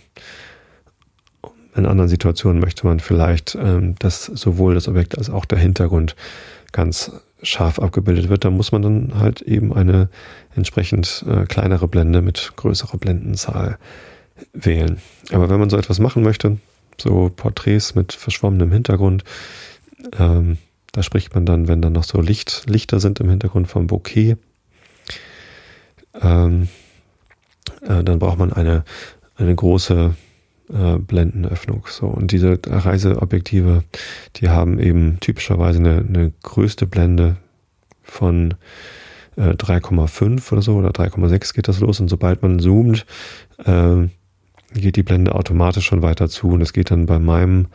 [1.76, 6.14] in anderen Situationen möchte man vielleicht, ähm, dass sowohl das Objekt als auch der Hintergrund
[6.72, 8.44] ganz scharf abgebildet wird.
[8.44, 10.08] Da muss man dann halt eben eine
[10.54, 13.78] entsprechend äh, kleinere Blende mit größerer Blendenzahl
[14.52, 14.98] wählen.
[15.32, 16.58] Aber wenn man so etwas machen möchte,
[17.00, 19.24] so Porträts mit verschwommenem Hintergrund,
[20.18, 20.58] ähm,
[20.94, 24.36] da spricht man dann, wenn dann noch so Licht, Lichter sind im Hintergrund vom Bouquet,
[26.22, 26.68] ähm,
[27.82, 28.84] äh, dann braucht man eine,
[29.36, 30.14] eine große
[30.72, 31.84] äh, Blendenöffnung.
[31.90, 33.82] So, und diese Reiseobjektive,
[34.36, 37.36] die haben eben typischerweise eine, eine größte Blende
[38.02, 38.54] von
[39.36, 41.98] äh, 3,5 oder so oder 3,6 geht das los.
[41.98, 43.04] Und sobald man zoomt,
[43.64, 44.06] äh,
[44.72, 46.50] geht die Blende automatisch schon weiter zu.
[46.50, 47.66] Und es geht dann bei meinem,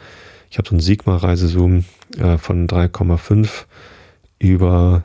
[0.49, 1.85] ich habe so einen Sigma-Reisezoom
[2.17, 3.65] äh, von 3,5
[4.39, 5.03] über,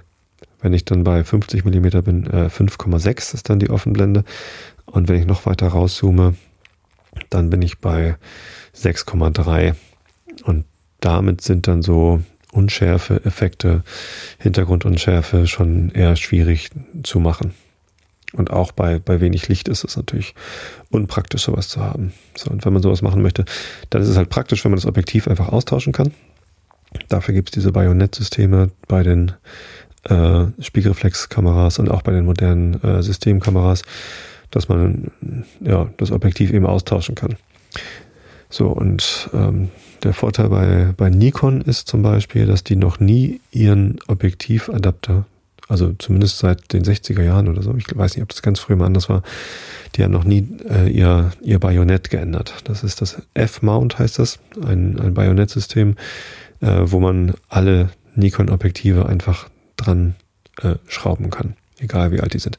[0.61, 4.25] wenn ich dann bei 50 mm bin, äh, 5,6 ist dann die Offenblende.
[4.87, 6.35] Und wenn ich noch weiter rauszoome,
[7.31, 8.17] dann bin ich bei
[8.77, 9.75] 6,3
[10.45, 10.65] und
[11.01, 13.83] damit sind dann so Unschärfe, Effekte,
[14.39, 16.71] Hintergrundunschärfe schon eher schwierig
[17.03, 17.53] zu machen.
[18.37, 20.35] Und auch bei, bei wenig Licht ist es natürlich
[20.90, 22.12] unpraktisch, sowas zu haben.
[22.37, 23.44] So, und wenn man sowas machen möchte,
[23.90, 26.12] dann ist es halt praktisch, wenn man das Objektiv einfach austauschen kann.
[27.09, 29.33] Dafür gibt es diese Bajonettsysteme bei den
[30.05, 33.83] äh, Spiegelreflexkameras und auch bei den modernen äh, Systemkameras
[34.55, 35.11] dass man
[35.61, 37.37] ja, das Objektiv eben austauschen kann.
[38.49, 39.70] So, und ähm,
[40.05, 45.27] der Vorteil bei, bei Nikon ist zum Beispiel, dass die noch nie ihren Objektivadapter,
[45.68, 48.77] also zumindest seit den 60er Jahren oder so, ich weiß nicht, ob das ganz früh
[48.77, 49.22] mal anders war,
[49.94, 52.55] die haben noch nie äh, ihr, ihr Bajonett geändert.
[52.64, 55.96] Das ist das F-Mount, heißt das, ein, ein Bajonettsystem,
[56.61, 60.14] äh, wo man alle Nikon-Objektive einfach dran
[60.62, 62.59] äh, schrauben kann, egal wie alt die sind.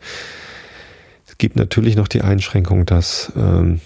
[1.28, 3.82] Es gibt natürlich noch die Einschränkung, dass ähm,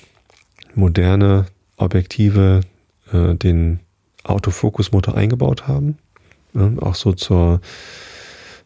[0.76, 1.46] moderne
[1.78, 2.62] Objektive
[3.12, 3.80] äh, den
[4.24, 5.98] Autofokusmotor eingebaut haben.
[6.54, 7.62] Ja, auch so zur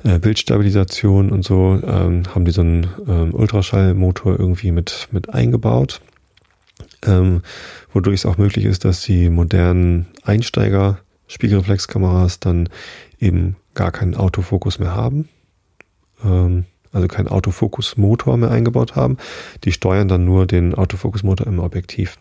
[0.04, 6.02] äh, Bildstabilisation und so ähm, haben die so einen ähm, Ultraschallmotor irgendwie mit, mit eingebaut.
[7.06, 7.42] Ähm,
[7.92, 12.70] wodurch es auch möglich ist, dass die modernen Einsteiger Spiegelreflexkameras dann
[13.20, 15.30] eben gar keinen Autofokus mehr haben.
[16.24, 19.18] Ähm, also keinen Autofokus-Motor mehr eingebaut haben.
[19.64, 22.20] Die steuern dann nur den Autofokus-Motor im Objektiv.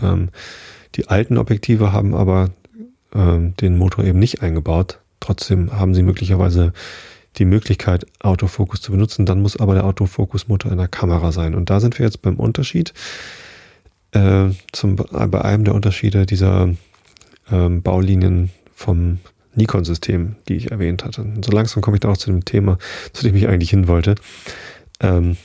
[0.00, 0.30] Ähm,
[0.94, 2.50] die alten Objektive haben aber
[3.14, 4.99] ähm, den Motor eben nicht eingebaut.
[5.20, 6.72] Trotzdem haben sie möglicherweise
[7.36, 9.26] die Möglichkeit, Autofokus zu benutzen.
[9.26, 11.54] Dann muss aber der Autofokus-Motor in der Kamera sein.
[11.54, 12.92] Und da sind wir jetzt beim Unterschied.
[14.12, 16.70] Äh, zum, bei einem der Unterschiede dieser
[17.50, 19.20] ähm, Baulinien vom
[19.54, 21.22] Nikon-System, die ich erwähnt hatte.
[21.22, 22.78] Und so langsam komme ich da auch zu dem Thema,
[23.12, 24.16] zu dem ich eigentlich hin wollte.
[25.00, 25.36] Ähm,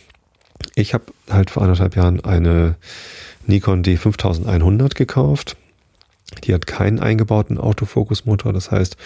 [0.74, 2.76] ich habe halt vor anderthalb Jahren eine
[3.46, 5.58] Nikon D5100 gekauft.
[6.44, 8.52] Die hat keinen eingebauten Autofokusmotor.
[8.54, 8.98] Das heißt,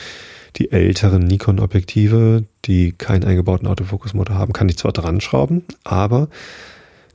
[0.58, 6.30] die älteren Nikon-Objektive, die keinen eingebauten Autofokusmotor haben, kann ich zwar dran schrauben, aber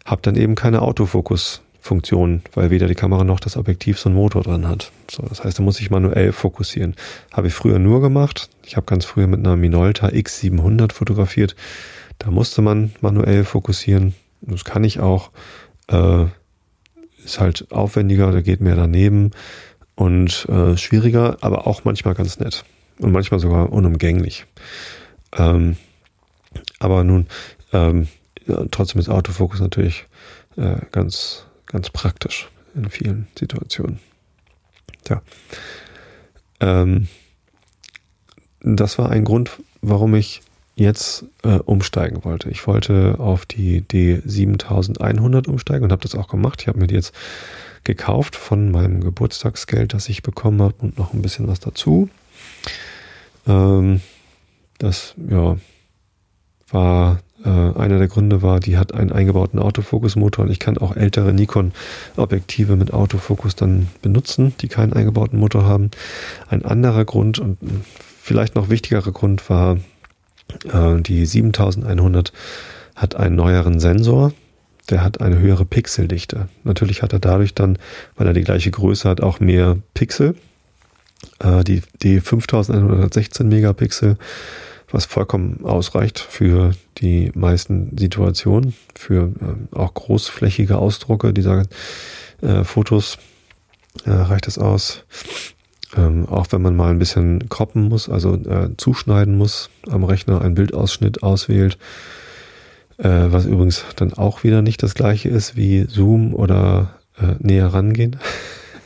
[0.05, 4.17] habe dann eben keine Autofokus Funktion, weil weder die Kamera noch das Objektiv so einen
[4.17, 4.91] Motor dran hat.
[5.11, 6.95] So, das heißt, da muss ich manuell fokussieren.
[7.31, 8.49] Habe ich früher nur gemacht.
[8.65, 11.55] Ich habe ganz früher mit einer Minolta X700 fotografiert.
[12.19, 14.15] Da musste man manuell fokussieren.
[14.41, 15.31] Das kann ich auch.
[15.89, 16.25] Äh,
[17.23, 19.33] ist halt aufwendiger, da geht mehr daneben
[19.95, 22.65] und äh, schwieriger, aber auch manchmal ganz nett
[22.99, 24.47] und manchmal sogar unumgänglich.
[25.37, 25.77] Ähm,
[26.79, 27.27] aber nun,
[27.73, 28.09] ähm,
[28.47, 30.07] ja, trotzdem ist Autofokus natürlich
[30.57, 33.99] äh, ganz ganz praktisch in vielen Situationen.
[35.03, 35.23] Tja.
[36.61, 37.09] Ähm,
[38.61, 39.51] das war ein Grund,
[39.83, 40.43] warum ich
[40.77, 42.49] jetzt äh, umsteigen wollte.
[42.51, 46.63] Ich wollte auf die D7100 umsteigen und habe das auch gemacht.
[46.63, 47.13] Ich habe mir die jetzt
[47.85, 52.09] gekauft von meinem Geburtstagsgeld, das ich bekommen habe und noch ein bisschen was dazu.
[53.47, 54.01] Ähm,
[54.79, 55.57] das ja,
[56.69, 60.97] war äh, einer der Gründe war, die hat einen eingebauten Autofokusmotor und ich kann auch
[60.97, 65.91] ältere Nikon-Objektive mit Autofokus dann benutzen, die keinen eingebauten Motor haben.
[66.49, 67.59] Ein anderer Grund und
[68.21, 69.79] vielleicht noch wichtigerer Grund war,
[70.73, 72.33] äh, die 7100
[72.97, 74.33] hat einen neueren Sensor,
[74.91, 76.49] der hat eine höhere Pixeldichte.
[76.63, 77.79] Natürlich hat er dadurch dann,
[78.17, 80.35] weil er die gleiche Größe hat, auch mehr Pixel.
[81.39, 84.17] Äh, die, die 5116 Megapixel
[84.95, 91.65] was vollkommen ausreicht für die meisten Situationen, für äh, auch großflächige Ausdrucke dieser
[92.41, 93.19] äh, Fotos
[94.07, 95.05] äh, reicht es aus.
[95.97, 100.41] Ähm, auch wenn man mal ein bisschen kroppen muss, also äh, zuschneiden muss am Rechner,
[100.41, 101.77] einen Bildausschnitt auswählt,
[102.99, 107.69] äh, was übrigens dann auch wieder nicht das gleiche ist wie Zoom oder äh, näher
[107.69, 108.17] rangehen.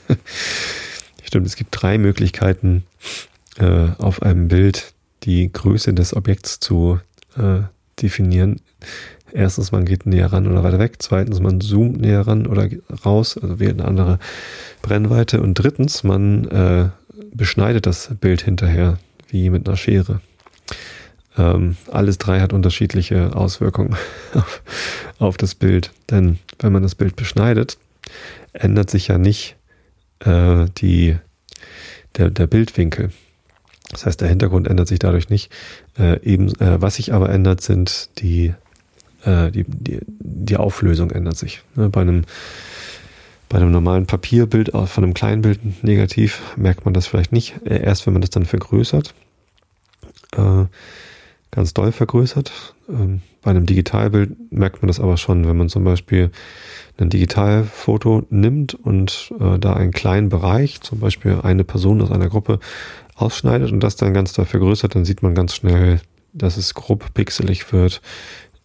[1.28, 2.84] Stimmt, es gibt drei Möglichkeiten,
[3.98, 7.00] auf einem Bild die Größe des Objekts zu
[7.36, 7.64] äh,
[8.00, 8.62] definieren.
[9.30, 10.94] Erstens, man geht näher ran oder weiter weg.
[11.00, 12.70] Zweitens, man zoomt näher ran oder
[13.04, 14.18] raus, also wählt eine andere
[14.80, 15.42] Brennweite.
[15.42, 16.88] Und drittens, man äh,
[17.34, 20.22] beschneidet das Bild hinterher, wie mit einer Schere.
[21.36, 23.96] Ähm, alles drei hat unterschiedliche Auswirkungen
[24.32, 24.62] auf,
[25.18, 25.90] auf das Bild.
[26.10, 27.76] Denn wenn man das Bild beschneidet,
[28.54, 29.57] ändert sich ja nicht
[30.20, 31.16] äh, die,
[32.16, 33.10] der, der Bildwinkel.
[33.90, 35.50] Das heißt, der Hintergrund ändert sich dadurch nicht.
[35.98, 38.52] Äh, eben, äh, was sich aber ändert, sind die,
[39.24, 41.62] äh, die, die, die Auflösung ändert sich.
[41.74, 41.88] Ne?
[41.88, 42.24] Bei einem
[43.48, 47.54] bei einem normalen Papierbild von einem kleinen Bild negativ merkt man das vielleicht nicht.
[47.64, 49.14] Äh, erst wenn man das dann vergrößert,
[50.36, 50.64] äh,
[51.50, 52.74] ganz doll vergrößert.
[53.48, 56.30] Bei einem Digitalbild merkt man das aber schon, wenn man zum Beispiel
[56.98, 62.28] ein Digitalfoto nimmt und äh, da einen kleinen Bereich, zum Beispiel eine Person aus einer
[62.28, 62.60] Gruppe,
[63.14, 66.02] ausschneidet und das dann ganz doll vergrößert, dann sieht man ganz schnell,
[66.34, 68.02] dass es grob pixelig wird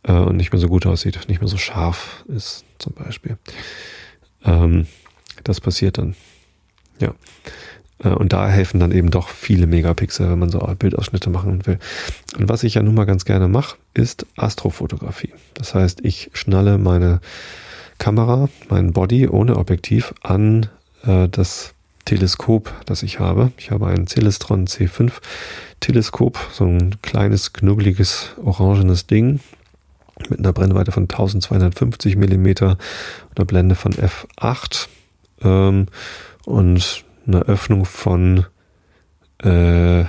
[0.03, 3.37] äh, und nicht mehr so gut aussieht, nicht mehr so scharf ist zum Beispiel.
[4.43, 4.87] Ähm,
[5.45, 6.13] das passiert dann.
[6.99, 7.15] Ja.
[8.03, 11.79] Äh, und da helfen dann eben doch viele Megapixel, wenn man so Bildausschnitte machen will.
[12.37, 15.33] Und was ich ja nun mal ganz gerne mache, ist Astrofotografie.
[15.55, 17.21] Das heißt, ich schnalle meine
[17.97, 20.67] Kamera, meinen Body ohne Objektiv an
[21.05, 21.73] äh, das
[22.05, 23.51] Teleskop, das ich habe.
[23.57, 25.11] Ich habe ein Celestron C5
[25.79, 29.39] Teleskop, so ein kleines, knubbeliges, orangenes Ding
[30.29, 32.77] mit einer Brennweite von 1250 Millimeter,
[33.35, 34.87] einer Blende von f8
[35.43, 35.87] ähm,
[36.45, 38.45] und einer Öffnung von,
[39.43, 40.01] äh,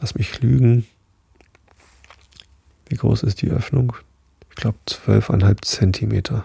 [0.00, 0.86] lass mich lügen,
[2.88, 3.96] wie groß ist die Öffnung?
[4.50, 6.44] Ich glaube 12,5 Zentimeter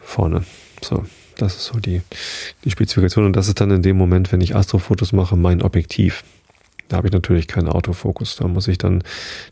[0.00, 0.44] vorne.
[0.82, 1.04] So,
[1.36, 2.00] das ist so die,
[2.64, 3.26] die Spezifikation.
[3.26, 6.24] Und das ist dann in dem Moment, wenn ich Astrofotos mache, mein Objektiv.
[6.88, 8.36] Da habe ich natürlich keinen Autofokus.
[8.36, 9.02] Da muss ich dann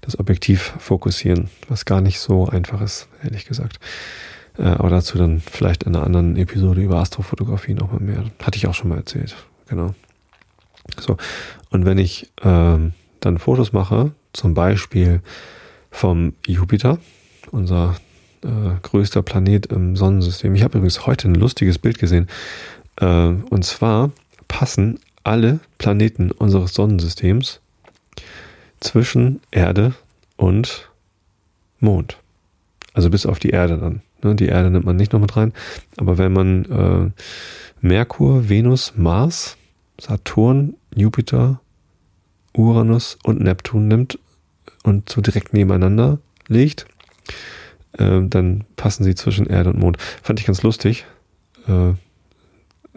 [0.01, 3.79] das Objektiv fokussieren, was gar nicht so einfach ist, ehrlich gesagt.
[4.59, 8.25] Äh, aber dazu dann vielleicht in einer anderen Episode über Astrofotografie nochmal mehr.
[8.43, 9.35] Hatte ich auch schon mal erzählt.
[9.69, 9.95] Genau.
[10.99, 11.17] So.
[11.71, 15.21] Und wenn ich ähm, dann Fotos mache, zum Beispiel
[15.91, 16.99] vom Jupiter,
[17.51, 17.97] unser
[18.43, 20.55] äh, größter Planet im Sonnensystem.
[20.55, 22.29] Ich habe übrigens heute ein lustiges Bild gesehen.
[22.97, 24.11] Äh, und zwar
[24.49, 27.61] passen alle Planeten unseres Sonnensystems
[28.81, 29.95] zwischen Erde
[30.37, 30.91] und
[31.81, 32.19] Mond.
[32.93, 34.03] Also bis auf die Erde dann.
[34.25, 34.35] Ne?
[34.35, 35.53] Die Erde nimmt man nicht noch mit rein.
[35.97, 37.11] Aber wenn man äh,
[37.81, 39.57] Merkur, Venus, Mars,
[40.01, 41.61] Saturn, Jupiter,
[42.57, 44.19] Uranus und Neptun nimmt
[44.83, 46.87] und so direkt nebeneinander legt,
[47.93, 49.99] äh, dann passen sie zwischen Erde und Mond.
[50.23, 51.05] Fand ich ganz lustig.
[51.67, 51.95] Äh,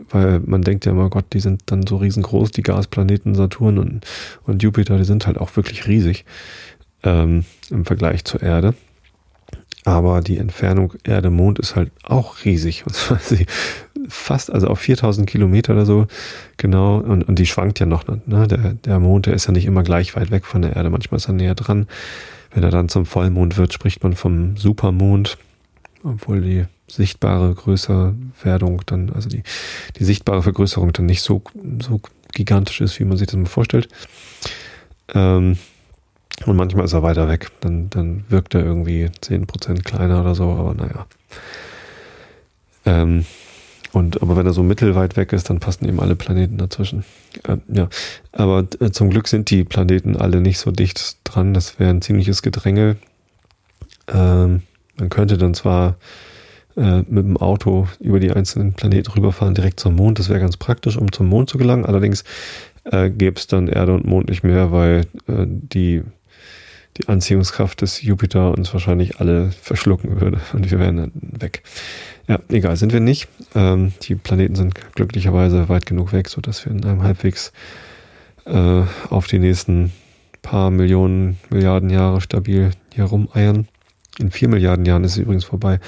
[0.10, 4.06] weil man denkt ja immer, Gott, die sind dann so riesengroß, die Gasplaneten Saturn und,
[4.44, 6.24] und Jupiter, die sind halt auch wirklich riesig
[7.04, 8.76] ähm, im Vergleich zur Erde.
[9.88, 12.86] Aber die Entfernung Erde-Mond ist halt auch riesig.
[12.86, 13.22] Und zwar
[14.10, 16.08] fast, also auf 4000 Kilometer oder so,
[16.58, 16.98] genau.
[16.98, 18.04] Und, und die schwankt ja noch.
[18.06, 18.50] Ne?
[18.50, 20.90] Der, der Mond, der ist ja nicht immer gleich weit weg von der Erde.
[20.90, 21.88] Manchmal ist er näher dran.
[22.52, 25.38] Wenn er dann zum Vollmond wird, spricht man vom Supermond.
[26.04, 29.44] Obwohl die sichtbare Größerwerdung dann, also die,
[29.96, 31.42] die sichtbare Vergrößerung dann nicht so,
[31.82, 32.02] so
[32.34, 33.88] gigantisch ist, wie man sich das mal vorstellt.
[35.14, 35.58] Ähm,
[36.46, 37.50] und manchmal ist er weiter weg.
[37.62, 41.08] Dann, dann wirkt er irgendwie 10% kleiner oder so, aber naja.
[42.86, 43.26] Ähm,
[43.94, 47.04] und, aber wenn er so mittelweit weg ist, dann passen eben alle Planeten dazwischen.
[47.44, 47.90] Äh, ja,
[48.32, 51.54] aber äh, zum Glück sind die Planeten alle nicht so dicht dran.
[51.54, 52.98] Das wäre ein ziemliches Gedränge.
[54.08, 54.62] Ähm,
[54.98, 55.98] man könnte dann zwar
[56.76, 60.20] äh, mit dem Auto über die einzelnen Planeten rüberfahren, direkt zum Mond.
[60.20, 61.86] Das wäre ganz praktisch, um zum Mond zu gelangen.
[61.86, 62.24] Allerdings
[62.84, 66.04] äh, gäbe es dann Erde und Mond nicht mehr, weil äh, die,
[66.98, 71.64] die Anziehungskraft des Jupiter uns wahrscheinlich alle verschlucken würde und wir wären dann weg.
[72.28, 73.28] Ja, egal, sind wir nicht.
[73.56, 77.54] Ähm, die Planeten sind glücklicherweise weit genug weg, sodass wir in einem halbwegs
[78.46, 79.94] äh, auf die nächsten
[80.42, 83.68] paar Millionen, Milliarden Jahre stabil hier rumeiern.
[84.20, 85.80] In vier Milliarden Jahren ist es übrigens vorbei.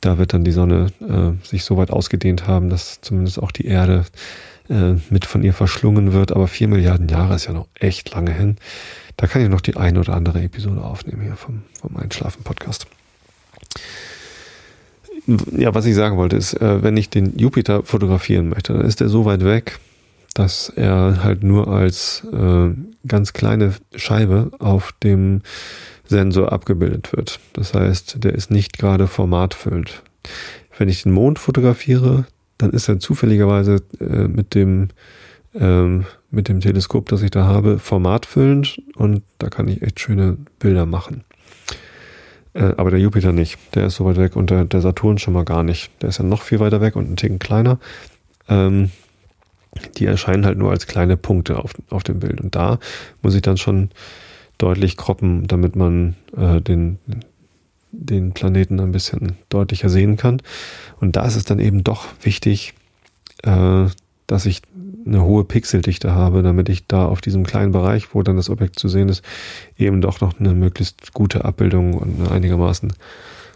[0.00, 3.66] Da wird dann die Sonne äh, sich so weit ausgedehnt haben, dass zumindest auch die
[3.66, 4.04] Erde
[4.68, 6.32] äh, mit von ihr verschlungen wird.
[6.32, 8.56] Aber vier Milliarden Jahre ist ja noch echt lange hin.
[9.16, 12.86] Da kann ich noch die eine oder andere Episode aufnehmen hier vom, vom Einschlafen-Podcast.
[15.56, 19.00] Ja, was ich sagen wollte, ist, äh, wenn ich den Jupiter fotografieren möchte, dann ist
[19.00, 19.78] er so weit weg,
[20.34, 22.70] dass er halt nur als äh,
[23.06, 25.42] ganz kleine Scheibe auf dem
[26.06, 27.40] Sensor abgebildet wird.
[27.54, 30.02] Das heißt, der ist nicht gerade formatfüllend.
[30.76, 32.26] Wenn ich den Mond fotografiere,
[32.58, 34.88] dann ist er zufälligerweise äh, mit dem
[35.54, 40.36] ähm, mit dem Teleskop, das ich da habe, formatfüllend und da kann ich echt schöne
[40.58, 41.24] Bilder machen.
[42.54, 43.58] Äh, aber der Jupiter nicht.
[43.74, 45.90] Der ist so weit weg und der, der, Saturn schon mal gar nicht.
[46.00, 47.78] Der ist ja noch viel weiter weg und ein Ticken kleiner.
[48.48, 48.90] Ähm,
[49.96, 52.40] die erscheinen halt nur als kleine Punkte auf, auf dem Bild.
[52.40, 52.78] Und da
[53.22, 53.90] muss ich dann schon
[54.58, 56.98] deutlich kroppen, damit man äh, den,
[57.90, 60.40] den Planeten ein bisschen deutlicher sehen kann.
[61.00, 62.74] Und da ist es dann eben doch wichtig,
[63.42, 63.86] äh,
[64.26, 64.62] dass ich
[65.06, 68.78] eine hohe Pixeldichte habe, damit ich da auf diesem kleinen Bereich, wo dann das Objekt
[68.78, 69.22] zu sehen ist,
[69.76, 72.92] eben doch noch eine möglichst gute Abbildung und eine einigermaßen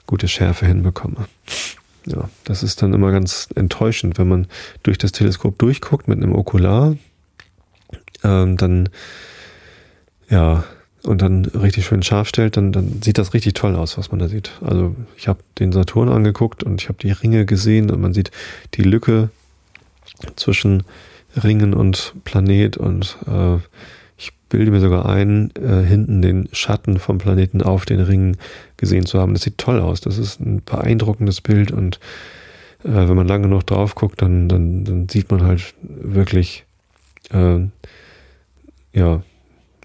[0.06, 1.26] gute Schärfe hinbekomme.
[2.06, 4.46] Ja, das ist dann immer ganz enttäuschend, wenn man
[4.82, 6.96] durch das Teleskop durchguckt mit einem Okular,
[8.24, 8.88] ähm, dann
[10.28, 10.64] ja,
[11.04, 14.18] und dann richtig schön scharf stellt, dann, dann sieht das richtig toll aus, was man
[14.18, 14.52] da sieht.
[14.60, 18.30] Also ich habe den Saturn angeguckt und ich habe die Ringe gesehen und man sieht
[18.74, 19.30] die Lücke
[20.36, 20.84] zwischen
[21.42, 23.56] Ringen und Planet und äh,
[24.16, 28.36] ich bilde mir sogar ein, äh, hinten den Schatten vom Planeten auf den Ringen
[28.76, 29.34] gesehen zu haben.
[29.34, 30.00] Das sieht toll aus.
[30.00, 32.00] Das ist ein beeindruckendes Bild und
[32.84, 36.64] äh, wenn man lange genug drauf guckt, dann, dann, dann sieht man halt wirklich,
[37.30, 37.60] äh,
[38.92, 39.22] ja,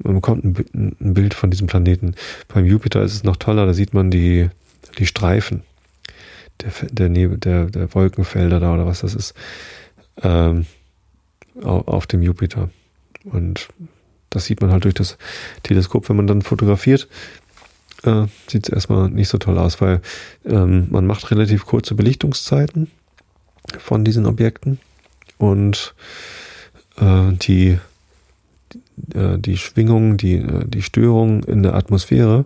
[0.03, 2.15] man bekommt ein, ein, Bild von diesem Planeten.
[2.47, 4.49] Beim Jupiter ist es noch toller, da sieht man die,
[4.97, 5.63] die Streifen
[6.61, 9.33] der, der, Nebel, der, der Wolkenfelder da oder was das ist,
[10.21, 10.65] ähm,
[11.61, 12.69] auf dem Jupiter.
[13.25, 13.69] Und
[14.29, 15.17] das sieht man halt durch das
[15.63, 17.07] Teleskop, wenn man dann fotografiert,
[18.03, 20.01] äh, sieht es erstmal nicht so toll aus, weil
[20.45, 22.91] ähm, man macht relativ kurze Belichtungszeiten
[23.77, 24.79] von diesen Objekten
[25.37, 25.93] und
[26.97, 27.79] äh, die
[29.13, 32.45] äh, die Schwingungen, die, äh, die Störungen in der Atmosphäre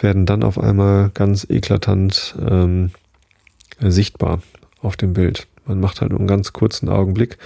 [0.00, 2.90] werden dann auf einmal ganz eklatant ähm,
[3.80, 4.42] sichtbar
[4.82, 5.46] auf dem Bild.
[5.70, 7.38] Man macht halt nur einen ganz kurzen Augenblick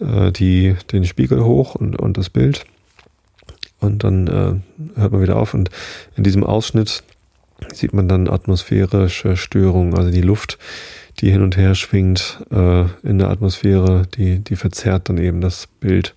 [0.00, 2.66] äh, die, den Spiegel hoch und, und das Bild
[3.80, 5.70] und dann äh, hört man wieder auf und
[6.16, 7.02] in diesem Ausschnitt
[7.72, 10.58] sieht man dann atmosphärische Störungen, also die Luft,
[11.20, 15.66] die hin und her schwingt äh, in der Atmosphäre, die, die verzerrt dann eben das
[15.80, 16.14] Bild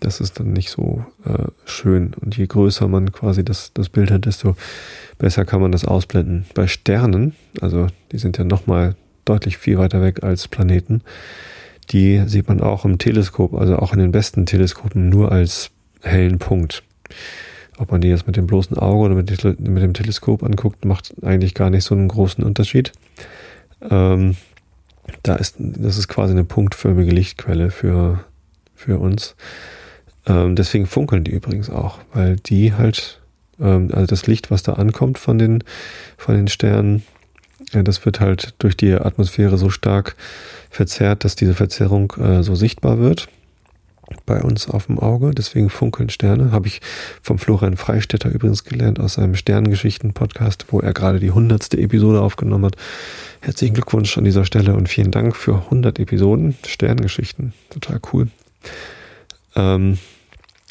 [0.00, 2.14] das ist dann nicht so äh, schön.
[2.20, 4.56] Und je größer man quasi das, das Bild hat, desto
[5.18, 6.46] besser kann man das ausblenden.
[6.54, 8.94] Bei Sternen, also die sind ja nochmal
[9.28, 11.02] deutlich viel weiter weg als Planeten,
[11.90, 15.70] die sieht man auch im Teleskop, also auch in den besten Teleskopen nur als
[16.02, 16.82] hellen Punkt.
[17.78, 21.54] Ob man die jetzt mit dem bloßen Auge oder mit, dem Teleskop anguckt, macht eigentlich
[21.54, 22.92] gar nicht so einen großen Unterschied.
[23.88, 24.36] Ähm,
[25.22, 28.24] da ist, das ist quasi eine punktförmige Lichtquelle für,
[28.74, 29.36] für uns.
[30.26, 33.20] Ähm, deswegen funkeln die übrigens auch, weil die halt,
[33.60, 35.64] ähm, also das Licht, was da ankommt von den,
[36.16, 37.04] von den Sternen,
[37.72, 40.16] das wird halt durch die Atmosphäre so stark
[40.70, 43.28] verzerrt, dass diese Verzerrung äh, so sichtbar wird
[44.26, 45.32] bei uns auf dem Auge.
[45.32, 46.52] Deswegen funkeln Sterne.
[46.52, 46.80] Habe ich
[47.22, 52.66] vom Florian Freistetter übrigens gelernt aus seinem Sternengeschichten-Podcast, wo er gerade die hundertste Episode aufgenommen
[52.66, 52.76] hat.
[53.40, 57.52] Herzlichen Glückwunsch an dieser Stelle und vielen Dank für 100 Episoden Sternengeschichten.
[57.70, 58.28] Total cool.
[59.54, 59.98] Ähm,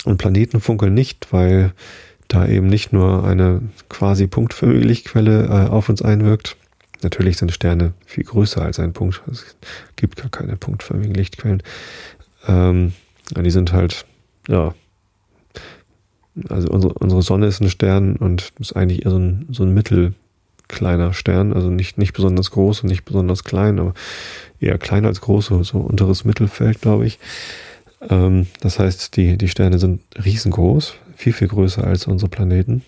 [0.05, 1.73] und Planeten funkeln nicht, weil
[2.27, 6.57] da eben nicht nur eine quasi punktförmige Lichtquelle äh, auf uns einwirkt.
[7.03, 9.21] Natürlich sind Sterne viel größer als ein Punkt.
[9.31, 9.55] Es
[9.95, 11.61] gibt gar keine punktförmigen Lichtquellen.
[12.47, 12.93] Ähm,
[13.35, 14.05] die sind halt,
[14.47, 14.73] ja,
[16.49, 19.73] also unsere, unsere Sonne ist ein Stern und ist eigentlich eher so ein, so ein
[19.73, 23.93] mittelkleiner Stern, also nicht, nicht besonders groß und nicht besonders klein, aber
[24.59, 27.19] eher klein als groß, so, unteres Mittelfeld, glaube ich.
[28.09, 32.83] Ähm, das heißt, die, die Sterne sind riesengroß, viel, viel größer als unsere Planeten,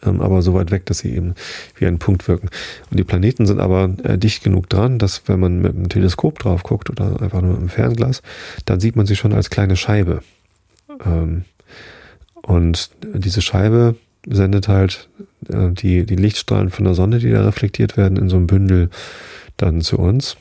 [0.00, 1.34] aber so weit weg, dass sie eben
[1.76, 2.48] wie ein Punkt wirken.
[2.90, 6.38] Und die Planeten sind aber äh, dicht genug dran, dass wenn man mit einem Teleskop
[6.38, 8.22] drauf guckt oder einfach nur mit einem Fernglas,
[8.64, 10.22] dann sieht man sie schon als kleine Scheibe.
[11.04, 11.44] Ähm,
[12.42, 13.96] und diese Scheibe
[14.26, 15.08] sendet halt
[15.48, 18.90] äh, die, die Lichtstrahlen von der Sonne, die da reflektiert werden, in so einem Bündel
[19.56, 20.36] dann zu uns.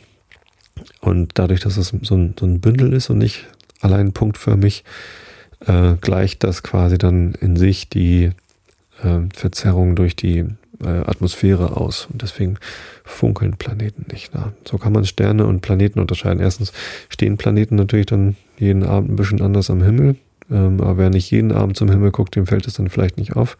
[1.01, 3.47] Und dadurch, dass es so ein, so ein Bündel ist und nicht
[3.81, 4.83] allein punktförmig,
[5.65, 8.31] äh, gleicht das quasi dann in sich die
[9.03, 10.45] äh, Verzerrung durch die
[10.83, 12.07] äh, Atmosphäre aus.
[12.11, 12.57] Und deswegen
[13.03, 14.31] funkeln Planeten nicht.
[14.33, 14.53] Na.
[14.65, 16.41] So kann man Sterne und Planeten unterscheiden.
[16.41, 16.73] Erstens
[17.09, 20.15] stehen Planeten natürlich dann jeden Abend ein bisschen anders am Himmel.
[20.51, 23.35] Ähm, aber wer nicht jeden Abend zum Himmel guckt, dem fällt es dann vielleicht nicht
[23.35, 23.57] auf.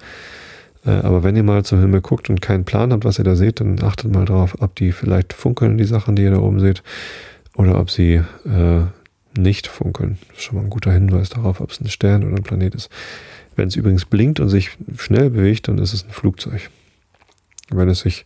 [0.86, 3.36] Äh, aber wenn ihr mal zum Himmel guckt und keinen Plan habt, was ihr da
[3.36, 6.60] seht, dann achtet mal drauf, ob die vielleicht funkeln, die Sachen, die ihr da oben
[6.60, 6.84] seht,
[7.56, 8.82] oder ob sie äh,
[9.38, 10.18] nicht funkeln.
[10.30, 12.76] Das ist schon mal ein guter Hinweis darauf, ob es ein Stern oder ein Planet
[12.76, 12.90] ist.
[13.56, 16.70] Wenn es übrigens blinkt und sich schnell bewegt, dann ist es ein Flugzeug.
[17.70, 18.26] Wenn es sich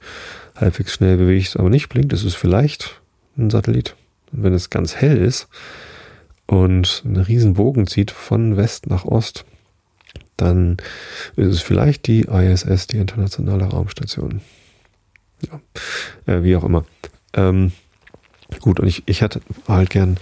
[0.56, 3.02] halbwegs schnell bewegt, aber nicht blinkt, ist es vielleicht
[3.38, 3.96] ein Satellit.
[4.32, 5.48] Und wenn es ganz hell ist
[6.46, 9.46] und einen riesen Bogen zieht von West nach Ost,
[10.36, 10.78] dann
[11.36, 14.42] ist es vielleicht die ISS, die internationale Raumstation.
[15.42, 15.62] Ja,
[16.26, 16.86] äh, wie auch immer.
[17.34, 17.72] Ähm,
[18.60, 20.18] gut, und ich, ich hätte halt gern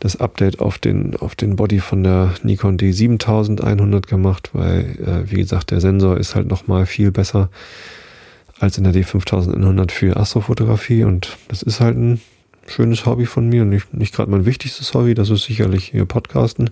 [0.00, 5.36] das Update auf den, auf den Body von der Nikon D7100 gemacht, weil, äh, wie
[5.36, 7.50] gesagt, der Sensor ist halt nochmal viel besser
[8.58, 12.20] als in der D5100 für Astrofotografie und das ist halt ein
[12.66, 16.04] schönes Hobby von mir und nicht, nicht gerade mein wichtigstes Hobby, das ist sicherlich hier
[16.04, 16.70] Podcasten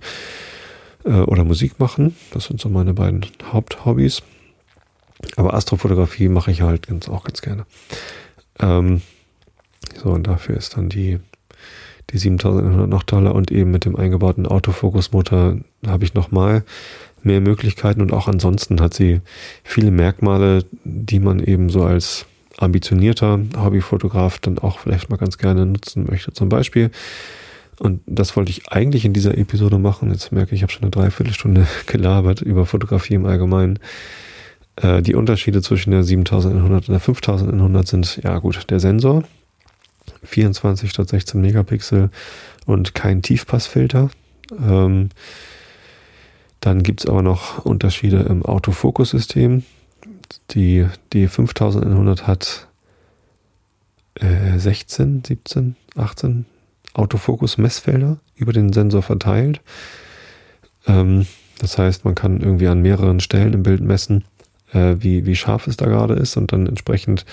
[1.05, 2.15] äh, oder Musik machen.
[2.31, 4.21] Das sind so meine beiden Haupthobbys.
[5.37, 7.65] Aber Astrofotografie mache ich halt ganz, auch ganz gerne.
[8.59, 9.01] Ähm,
[10.05, 11.19] so, und dafür ist dann die,
[12.11, 16.63] die 7100 noch toller und eben mit dem eingebauten Autofokusmotor habe ich nochmal
[17.23, 19.21] mehr Möglichkeiten und auch ansonsten hat sie
[19.63, 22.27] viele Merkmale, die man eben so als
[22.57, 26.33] ambitionierter Hobbyfotograf dann auch vielleicht mal ganz gerne nutzen möchte.
[26.33, 26.91] Zum Beispiel,
[27.79, 30.83] und das wollte ich eigentlich in dieser Episode machen, jetzt merke ich, ich habe schon
[30.83, 33.79] eine Dreiviertelstunde gelabert über Fotografie im Allgemeinen.
[34.75, 39.23] Äh, die Unterschiede zwischen der 7100 und der 5100 sind, ja gut, der Sensor,
[40.23, 42.09] 24 statt 16 Megapixel
[42.65, 44.09] und kein Tiefpassfilter.
[44.59, 45.09] Ähm,
[46.59, 49.63] dann gibt es aber noch Unterschiede im Autofokussystem.
[50.51, 52.67] Die, die 5100 hat
[54.15, 56.45] äh, 16, 17, 18
[56.93, 59.61] Autofokus-Messfelder über den Sensor verteilt.
[60.87, 61.27] Ähm,
[61.59, 64.23] das heißt, man kann irgendwie an mehreren Stellen im Bild messen,
[64.73, 67.25] äh, wie, wie scharf es da gerade ist und dann entsprechend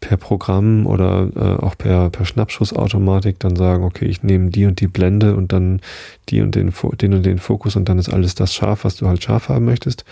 [0.00, 4.80] per Programm oder äh, auch per, per Schnappschussautomatik dann sagen, okay, ich nehme die und
[4.80, 5.80] die Blende und dann
[6.28, 9.06] die und den, den und den Fokus und dann ist alles das scharf, was du
[9.06, 10.04] halt scharf haben möchtest.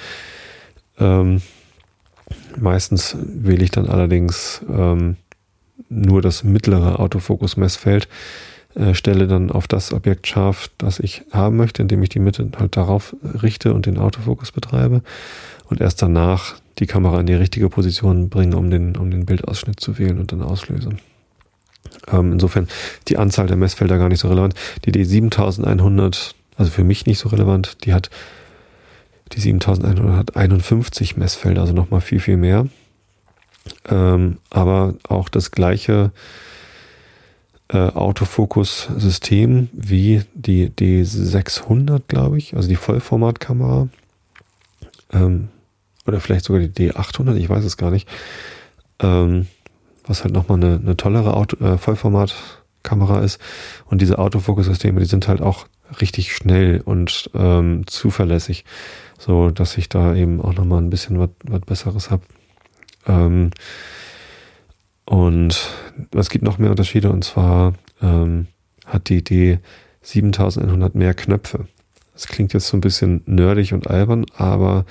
[0.98, 1.42] Ähm,
[2.58, 5.16] meistens wähle ich dann allerdings ähm,
[5.88, 8.08] nur das mittlere Autofokus-Messfeld,
[8.74, 12.48] äh, stelle dann auf das Objekt scharf, das ich haben möchte, indem ich die Mitte
[12.58, 15.02] halt darauf richte und den Autofokus betreibe
[15.68, 19.80] und erst danach die Kamera in die richtige Position bringen, um den, um den Bildausschnitt
[19.80, 20.90] zu wählen und dann auslöse.
[22.10, 22.68] Ähm, insofern
[23.08, 24.54] die Anzahl der Messfelder gar nicht so relevant.
[24.84, 28.10] Die D7100, also für mich nicht so relevant, die hat
[29.32, 32.66] die 7100 hat 51 Messfelder, also nochmal viel, viel mehr.
[33.88, 36.12] Ähm, aber auch das gleiche
[37.68, 43.88] äh, Autofokus-System wie die D600, glaube ich, also die Vollformatkamera.
[45.12, 45.48] Ähm,
[46.06, 48.08] oder vielleicht sogar die D800, ich weiß es gar nicht.
[49.00, 49.46] Ähm,
[50.04, 53.40] was halt nochmal eine, eine tollere Auto, äh, Vollformatkamera ist.
[53.86, 55.66] Und diese Autofokussysteme, die sind halt auch
[56.00, 58.64] richtig schnell und ähm, zuverlässig,
[59.18, 62.22] so dass ich da eben auch nochmal ein bisschen was, Besseres habe.
[63.06, 63.50] Ähm,
[65.04, 65.70] und
[66.14, 68.46] es gibt noch mehr Unterschiede und zwar ähm,
[68.86, 69.58] hat die D
[70.02, 71.66] 7100 mehr Knöpfe.
[72.22, 74.84] Das klingt jetzt so ein bisschen nerdig und albern, aber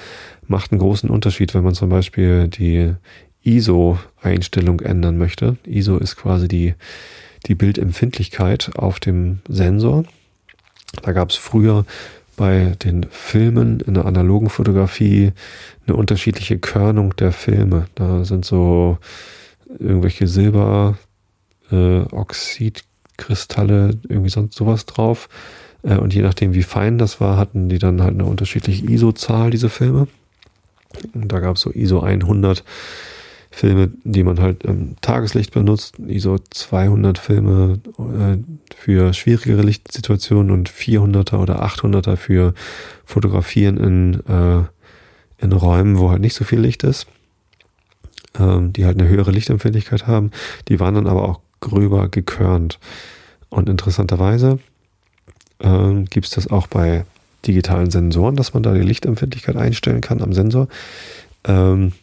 [0.48, 2.94] macht einen großen Unterschied, wenn man zum Beispiel die
[3.44, 5.56] ISO-Einstellung ändern möchte.
[5.66, 6.74] ISO ist quasi die,
[7.48, 10.04] die Bildempfindlichkeit auf dem Sensor.
[11.04, 11.86] Da gab es früher
[12.36, 15.32] bei den Filmen in der analogen Fotografie
[15.88, 17.86] eine unterschiedliche Körnung der Filme.
[17.96, 18.98] Da sind so
[19.80, 20.98] irgendwelche Silber,
[21.72, 22.02] äh,
[24.10, 25.30] irgendwie sonst sowas drauf.
[25.84, 29.52] Äh, und je nachdem, wie fein das war, hatten die dann halt eine unterschiedliche ISO-Zahl,
[29.52, 30.08] diese Filme.
[31.14, 32.64] Und da gab es so ISO 100
[33.54, 38.38] Filme, die man halt im Tageslicht benutzt, ISO 200 Filme äh,
[38.76, 42.54] für schwierigere Lichtsituationen und 400er oder 800er für
[43.04, 44.64] Fotografieren in, äh,
[45.44, 47.08] in Räumen, wo halt nicht so viel Licht ist,
[48.40, 50.32] ähm, die halt eine höhere Lichtempfindlichkeit haben.
[50.70, 52.80] Die waren dann aber auch gröber gekörnt.
[53.50, 54.60] Und interessanterweise
[55.62, 57.06] äh, gibt es das auch bei
[57.46, 60.68] digitalen Sensoren, dass man da die Lichtempfindlichkeit einstellen kann am Sensor
[61.46, 61.94] ähm,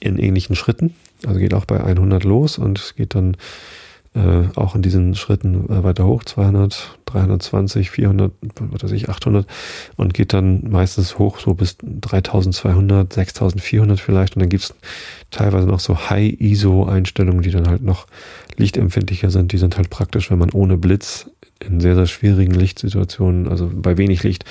[0.00, 0.94] in ähnlichen Schritten.
[1.26, 3.36] Also geht auch bei 100 los und es geht dann
[4.14, 9.46] äh, auch in diesen Schritten äh, weiter hoch, 200, 320, 400, was weiß ich, 800
[9.96, 14.74] und geht dann meistens hoch so bis 3200, 6400 vielleicht und dann gibt's
[15.30, 18.06] teilweise noch so High-ISO-Einstellungen, die dann halt noch
[18.56, 19.50] lichtempfindlicher sind.
[19.50, 21.28] Die sind halt praktisch, wenn man ohne Blitz
[21.68, 24.44] in sehr, sehr schwierigen Lichtsituationen, also bei wenig Licht,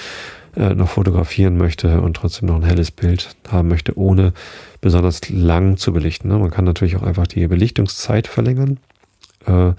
[0.55, 4.33] äh, noch fotografieren möchte und trotzdem noch ein helles Bild haben möchte, ohne
[4.81, 6.27] besonders lang zu belichten.
[6.27, 6.37] Ne?
[6.37, 8.77] Man kann natürlich auch einfach die Belichtungszeit verlängern.
[9.45, 9.73] Äh,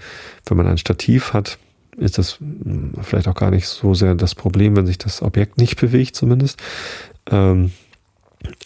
[0.45, 1.57] wenn man ein Stativ hat,
[1.97, 5.57] ist das hm, vielleicht auch gar nicht so sehr das Problem, wenn sich das Objekt
[5.57, 6.61] nicht bewegt zumindest.
[7.31, 7.71] Ähm,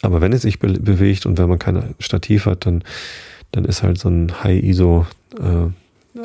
[0.02, 2.82] aber wenn es sich be bewegt und wenn man kein Stativ hat, dann,
[3.52, 5.06] dann ist halt so ein High-ISO
[5.38, 5.70] äh,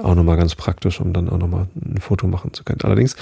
[0.02, 2.82] auch nochmal ganz praktisch, um dann auch nochmal ein Foto machen zu können.
[2.84, 3.16] Allerdings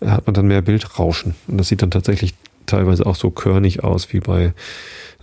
[0.00, 2.34] äh, hat man dann mehr Bildrauschen und das sieht dann tatsächlich
[2.66, 4.52] teilweise auch so körnig aus wie bei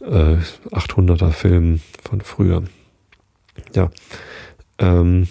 [0.01, 0.37] äh,
[0.71, 2.63] 800er Filmen von früher.
[3.75, 3.89] Ja,
[4.79, 5.27] ähm,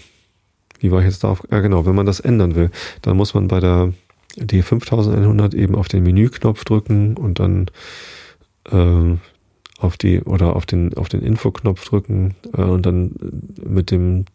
[0.81, 1.43] wie war ich jetzt darauf?
[1.51, 2.71] Ja, genau, wenn man das ändern will,
[3.03, 3.93] dann muss man bei der
[4.39, 7.71] D5100 eben auf den Menüknopf drücken und dann
[8.71, 9.17] äh,
[9.79, 13.15] auf die oder auf den auf den Infoknopf drücken äh, und dann
[13.63, 14.27] mit dem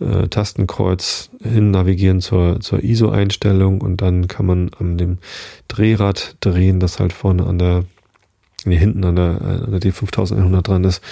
[0.00, 5.18] äh, Tastenkreuz hin navigieren zur, zur ISO-Einstellung und dann kann man an dem
[5.68, 7.84] Drehrad drehen, das halt vorne an der,
[8.64, 11.02] nee, hinten an der, an der D5100 dran ist,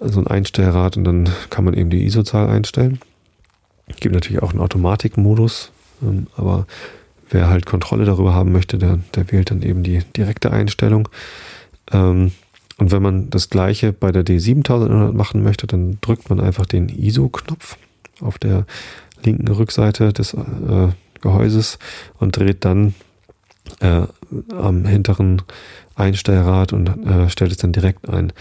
[0.00, 2.98] so ein Einstellrad und dann kann man eben die ISO-Zahl einstellen.
[4.00, 5.70] Gibt natürlich auch einen Automatikmodus,
[6.02, 6.66] ähm, aber
[7.30, 11.08] wer halt Kontrolle darüber haben möchte, der, der wählt dann eben die direkte Einstellung.
[11.92, 12.32] Ähm,
[12.78, 16.88] und wenn man das gleiche bei der D7100 machen möchte, dann drückt man einfach den
[16.88, 17.76] ISO-Knopf
[18.20, 18.66] auf der
[19.22, 20.88] linken Rückseite des äh,
[21.20, 21.78] Gehäuses
[22.18, 22.94] und dreht dann
[23.80, 24.02] äh,
[24.56, 25.42] am hinteren
[25.94, 28.32] Einstellrad und äh, stellt es dann direkt ein.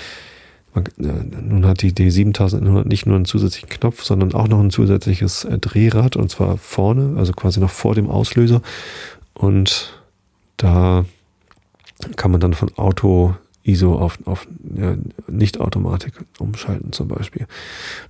[0.74, 4.72] Man, äh, nun hat die D7100 nicht nur einen zusätzlichen Knopf, sondern auch noch ein
[4.72, 8.62] zusätzliches äh, Drehrad und zwar vorne, also quasi noch vor dem Auslöser.
[9.36, 9.94] Und
[10.58, 11.06] da
[12.16, 14.96] kann man dann von Auto ISO auf, auf ja,
[15.28, 17.48] Nicht-Automatik umschalten zum Beispiel.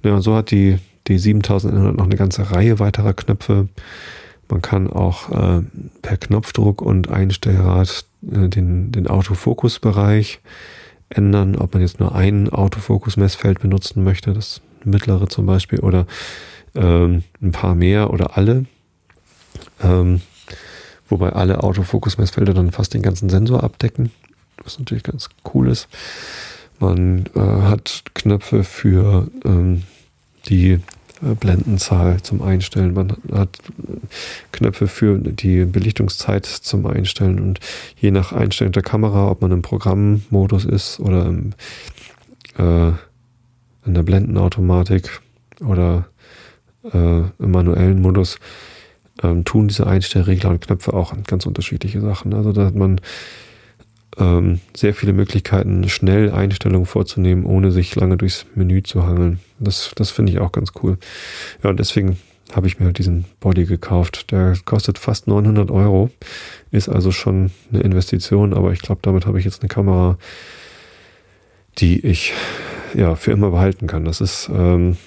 [0.04, 3.68] Ja, und so hat die, die 7100 noch eine ganze Reihe weiterer Knöpfe.
[4.49, 5.62] Man kann auch äh,
[6.01, 10.39] per Knopfdruck und Einstellrad äh, den, den Autofokusbereich
[11.10, 16.08] ändern, ob man jetzt nur ein Autofokus-Messfeld benutzen möchte, das mittlere zum Beispiel, oder
[16.76, 18.66] ähm, ein paar mehr oder alle.
[19.82, 20.22] Ähm,
[21.08, 24.12] wobei alle Autofokus-Messfelder dann fast den ganzen Sensor abdecken
[24.64, 25.88] was natürlich ganz cool ist.
[26.80, 29.84] Man äh, hat Knöpfe für ähm,
[30.47, 30.80] die
[31.24, 32.93] äh, Blendenzahl zum Einstellen.
[32.93, 33.58] Man hat
[34.51, 37.60] Knöpfe für die Belichtungszeit zum Einstellen und
[37.97, 41.54] je nach Einstellung der Kamera, ob man im Programmmodus ist oder im,
[42.58, 42.89] äh,
[43.86, 45.22] in der Blendenautomatik
[45.62, 46.08] oder
[46.91, 48.39] äh, im manuellen Modus,
[49.22, 52.34] ähm, tun diese Einstellregler und Knöpfe auch ganz unterschiedliche Sachen.
[52.34, 52.99] Also da hat man
[54.18, 59.39] ähm, sehr viele Möglichkeiten, schnell Einstellungen vorzunehmen, ohne sich lange durchs Menü zu hangeln.
[59.59, 60.97] Das, das finde ich auch ganz cool.
[61.64, 62.18] Ja, und deswegen
[62.53, 64.32] habe ich mir halt diesen Body gekauft.
[64.32, 66.11] Der kostet fast 900 Euro,
[66.72, 70.18] ist also schon eine Investition, aber ich glaube, damit habe ich jetzt eine Kamera,
[71.80, 72.34] die ich
[72.93, 74.05] ja für immer behalten kann.
[74.05, 74.97] Das ist, ähm,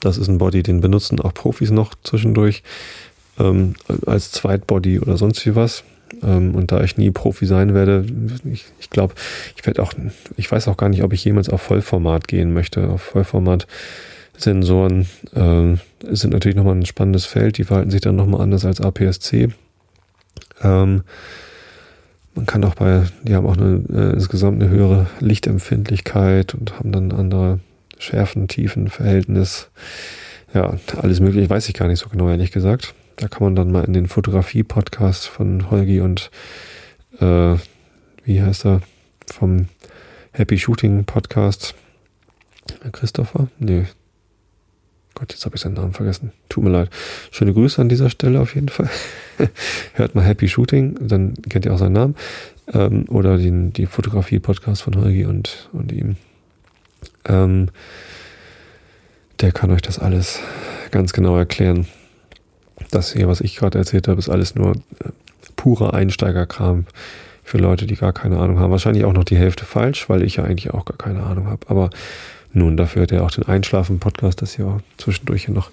[0.00, 2.62] das ist ein Body, den benutzen auch Profis noch zwischendurch
[3.38, 3.74] ähm,
[4.06, 5.84] als Zweitbody oder sonst wie was.
[6.22, 8.04] Ähm, und da ich nie Profi sein werde,
[8.44, 9.14] ich, ich glaube,
[9.56, 9.92] ich werde auch,
[10.36, 12.88] ich weiß auch gar nicht, ob ich jemals auf Vollformat gehen möchte.
[12.88, 13.66] Auf Vollformat
[14.36, 15.76] Sensoren äh,
[16.14, 19.48] sind natürlich nochmal ein spannendes Feld, die verhalten sich dann nochmal anders als APS-C.
[20.62, 21.02] Ähm,
[22.34, 26.90] man kann auch bei, die haben auch eine, äh, insgesamt eine höhere Lichtempfindlichkeit und haben
[26.90, 27.60] dann andere
[27.98, 29.68] Schärfen, Tiefen, Verhältnis.
[30.52, 32.94] Ja, alles mögliche weiß ich gar nicht so genau, ehrlich gesagt.
[33.16, 36.30] Da kann man dann mal in den Fotografie-Podcast von Holgi und
[37.20, 37.56] äh,
[38.24, 38.80] wie heißt er?
[39.26, 39.68] Vom
[40.32, 41.74] Happy Shooting Podcast.
[42.92, 43.48] Christopher?
[43.58, 43.84] Nee.
[45.14, 46.32] Gott, jetzt habe ich seinen Namen vergessen.
[46.48, 46.90] Tut mir leid.
[47.30, 48.90] Schöne Grüße an dieser Stelle auf jeden Fall.
[49.94, 52.16] Hört mal Happy Shooting, dann kennt ihr auch seinen Namen.
[52.72, 56.16] Ähm, oder den, die Fotografie-Podcast von Holgi und, und ihm.
[57.26, 57.68] Ähm,
[59.40, 60.40] der kann euch das alles
[60.90, 61.86] ganz genau erklären
[62.94, 65.10] das hier, was ich gerade erzählt habe, ist alles nur äh,
[65.56, 66.86] purer Einsteigerkram
[67.42, 68.70] für Leute, die gar keine Ahnung haben.
[68.70, 71.66] Wahrscheinlich auch noch die Hälfte falsch, weil ich ja eigentlich auch gar keine Ahnung habe.
[71.68, 71.90] Aber
[72.52, 75.70] nun, dafür hat er auch den Einschlafen-Podcast, das ihr auch zwischendurch hier noch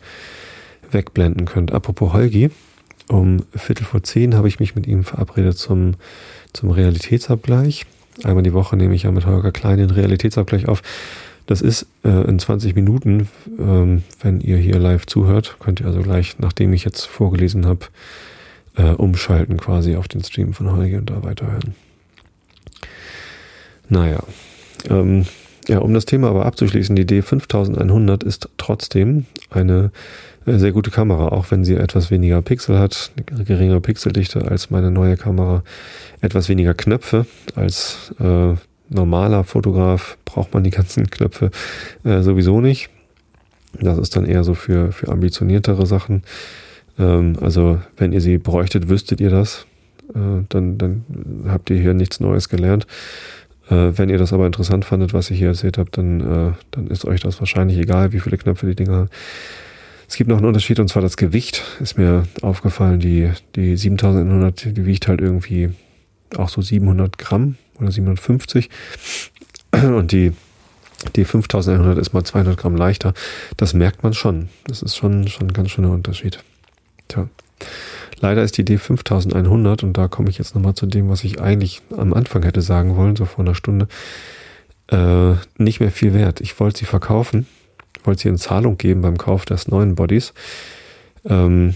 [0.91, 1.71] wegblenden könnt.
[1.71, 2.49] Apropos Holgi,
[3.07, 5.95] um Viertel vor zehn habe ich mich mit ihm verabredet zum,
[6.53, 7.85] zum Realitätsabgleich.
[8.23, 10.81] Einmal die Woche nehme ich ja mit Holger Klein den Realitätsabgleich auf.
[11.45, 13.27] Das ist äh, in 20 Minuten,
[13.59, 17.87] ähm, wenn ihr hier live zuhört, könnt ihr also gleich, nachdem ich jetzt vorgelesen habe,
[18.77, 21.75] äh, umschalten quasi auf den Stream von Holger und da weiterhören.
[23.89, 24.23] Naja,
[24.89, 25.25] ähm,
[25.67, 29.91] ja, um das Thema aber abzuschließen, die D5100 ist trotzdem eine
[30.45, 34.69] äh, sehr gute Kamera, auch wenn sie etwas weniger Pixel hat, eine geringere Pixeldichte als
[34.69, 35.63] meine neue Kamera,
[36.21, 37.25] etwas weniger Knöpfe
[37.55, 38.55] als äh,
[38.91, 41.51] normaler Fotograf braucht man die ganzen Knöpfe
[42.03, 42.89] äh, sowieso nicht.
[43.79, 46.23] Das ist dann eher so für, für ambitioniertere Sachen.
[46.99, 49.65] Ähm, also wenn ihr sie bräuchtet, wüsstet ihr das.
[50.13, 51.05] Äh, dann, dann
[51.47, 52.85] habt ihr hier nichts Neues gelernt.
[53.69, 56.87] Äh, wenn ihr das aber interessant fandet, was ich hier erzählt habe, dann, äh, dann
[56.87, 59.09] ist euch das wahrscheinlich egal, wie viele Knöpfe die Dinger haben.
[60.07, 61.63] Es gibt noch einen Unterschied und zwar das Gewicht.
[61.79, 65.69] Ist mir aufgefallen, die, die 7100, die wiegt halt irgendwie
[66.35, 68.69] auch so 700 Gramm oder 750.
[69.73, 70.33] Und die,
[71.15, 73.13] die 5100 ist mal 200 Gramm leichter.
[73.57, 74.49] Das merkt man schon.
[74.65, 76.43] Das ist schon, schon ein ganz schöner Unterschied.
[77.07, 77.27] Tja.
[78.19, 81.81] Leider ist die D5100 und da komme ich jetzt nochmal zu dem, was ich eigentlich
[81.97, 83.87] am Anfang hätte sagen wollen, so vor einer Stunde,
[84.89, 86.39] äh, nicht mehr viel wert.
[86.39, 87.47] Ich wollte sie verkaufen,
[88.03, 90.33] wollte sie in Zahlung geben beim Kauf des neuen Bodies.
[91.25, 91.73] Ähm,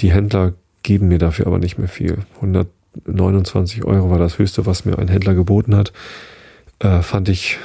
[0.00, 0.52] die Händler
[0.82, 2.18] geben mir dafür aber nicht mehr viel.
[3.06, 5.92] 129 Euro war das höchste, was mir ein Händler geboten hat.
[6.80, 7.58] Äh, fand ich,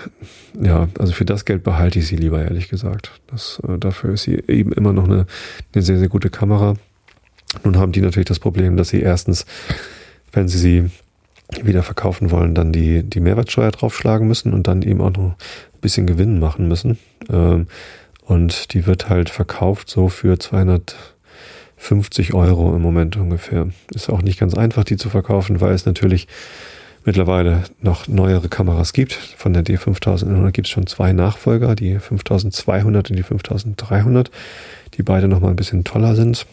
[0.60, 3.12] ja, also für das Geld behalte ich sie lieber, ehrlich gesagt.
[3.28, 5.26] Das, äh, dafür ist sie eben immer noch eine,
[5.74, 6.76] eine sehr, sehr gute Kamera.
[7.64, 9.46] Nun haben die natürlich das Problem, dass sie erstens,
[10.32, 10.90] wenn sie sie
[11.64, 15.36] wieder verkaufen wollen, dann die, die Mehrwertsteuer draufschlagen müssen und dann eben auch noch ein
[15.82, 17.00] bisschen Gewinn machen müssen.
[17.30, 17.68] Ähm,
[18.26, 20.38] und die wird halt verkauft so für
[21.80, 23.70] 250 Euro im Moment ungefähr.
[23.94, 26.28] Ist auch nicht ganz einfach, die zu verkaufen, weil es natürlich
[27.06, 29.14] mittlerweile noch neuere Kameras gibt.
[29.14, 34.30] Von der D5100 gibt es schon zwei Nachfolger, die 5200 und die 5300,
[34.96, 36.46] die beide nochmal ein bisschen toller sind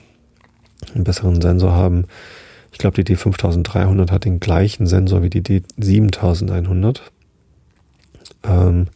[0.95, 2.05] einen besseren Sensor haben.
[2.73, 7.01] Ich glaube, die D5300 hat den gleichen Sensor wie die D7100.
[8.45, 8.89] Ähm,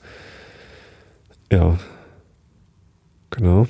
[1.51, 1.79] ja,
[3.31, 3.69] genau.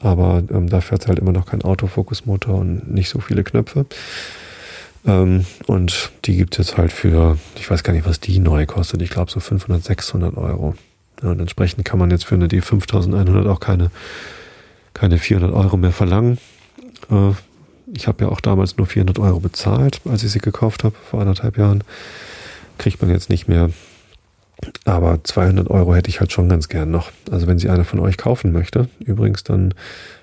[0.00, 3.86] Aber ähm, dafür hat es halt immer noch keinen Autofokusmotor und nicht so viele Knöpfe.
[5.06, 8.66] Ähm, und die gibt es jetzt halt für, ich weiß gar nicht, was die neu
[8.66, 9.02] kostet.
[9.02, 10.74] Ich glaube so 500, 600 Euro.
[11.22, 13.90] Ja, und entsprechend kann man jetzt für eine D5100 auch keine,
[14.94, 16.38] keine 400 Euro mehr verlangen.
[17.10, 17.32] Äh,
[17.92, 21.20] ich habe ja auch damals nur 400 Euro bezahlt, als ich sie gekauft habe, vor
[21.20, 21.82] anderthalb Jahren.
[22.78, 23.70] Kriegt man jetzt nicht mehr.
[24.84, 27.10] Aber 200 Euro hätte ich halt schon ganz gern noch.
[27.30, 29.74] Also wenn sie einer von euch kaufen möchte, übrigens, dann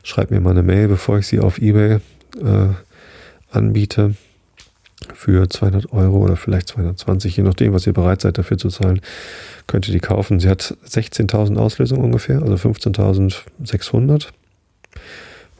[0.03, 1.99] schreibt mir mal eine Mail, bevor ich sie auf eBay
[2.41, 2.67] äh,
[3.51, 4.15] anbiete.
[5.13, 8.99] Für 200 Euro oder vielleicht 220, je nachdem, was ihr bereit seid dafür zu zahlen,
[9.67, 10.39] könnt ihr die kaufen.
[10.39, 14.27] Sie hat 16.000 Auslösungen ungefähr, also 15.600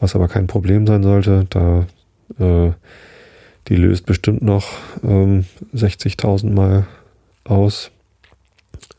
[0.00, 1.86] was aber kein Problem sein sollte, da
[2.38, 2.72] äh,
[3.68, 4.68] die löst bestimmt noch
[5.02, 6.86] ähm, 60.000 Mal
[7.44, 7.90] aus,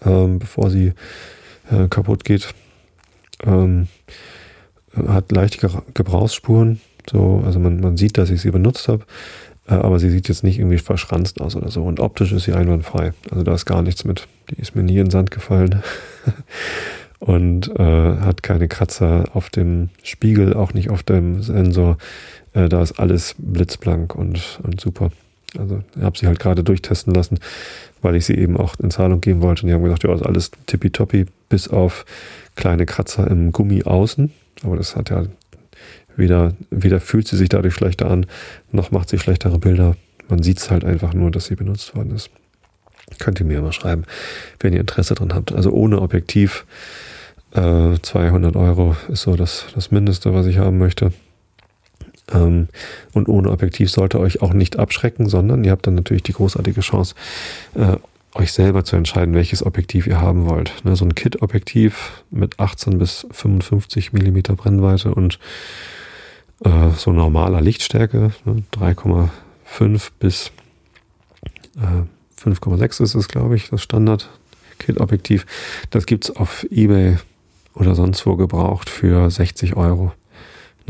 [0.06, 0.94] ähm, bevor sie
[1.72, 2.54] äh, kaputt geht.
[3.46, 3.88] Ähm,
[5.08, 9.06] hat leichte Gebrauchsspuren, so, also man, man sieht, dass ich sie benutzt habe,
[9.68, 11.84] äh, aber sie sieht jetzt nicht irgendwie verschranzt aus oder so.
[11.84, 13.14] Und optisch ist sie einwandfrei.
[13.32, 14.28] Also da ist gar nichts mit.
[14.50, 15.84] Die ist mir nie in den Sand gefallen.
[17.20, 21.98] und äh, hat keine Kratzer auf dem Spiegel, auch nicht auf dem Sensor.
[22.54, 25.12] Äh, da ist alles blitzblank und, und super.
[25.58, 27.40] Also ich habe sie halt gerade durchtesten lassen,
[28.02, 29.64] weil ich sie eben auch in Zahlung geben wollte.
[29.64, 32.06] Und die haben gesagt, ja, ist alles tippitoppi, bis auf
[32.56, 34.32] kleine Kratzer im Gummi außen.
[34.64, 35.26] Aber das hat ja
[36.16, 38.26] weder, weder fühlt sie sich dadurch schlechter an,
[38.72, 39.96] noch macht sie schlechtere Bilder.
[40.28, 42.30] Man sieht es halt einfach nur, dass sie benutzt worden ist.
[43.18, 44.04] Könnt ihr mir mal schreiben,
[44.60, 45.52] wenn ihr Interesse dran habt.
[45.52, 46.66] Also ohne Objektiv
[47.54, 51.12] äh, 200 Euro ist so das, das Mindeste, was ich haben möchte.
[52.32, 52.68] Ähm,
[53.14, 56.82] und ohne Objektiv sollte euch auch nicht abschrecken, sondern ihr habt dann natürlich die großartige
[56.82, 57.16] Chance,
[57.76, 57.98] äh,
[58.36, 60.74] euch selber zu entscheiden, welches Objektiv ihr haben wollt.
[60.86, 65.40] Ne, so ein Kit-Objektiv mit 18 bis 55 Millimeter Brennweite und
[66.64, 70.52] äh, so normaler Lichtstärke, ne, 3,5 bis
[71.78, 72.04] äh,
[72.40, 75.46] 5,6 ist es, glaube ich, das Standard-Kit-Objektiv.
[75.90, 77.18] Das gibt's auf eBay
[77.74, 80.14] oder sonst wo gebraucht für 60 Euro.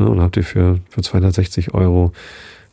[0.00, 2.12] Ne, und habt ihr für, für 260 Euro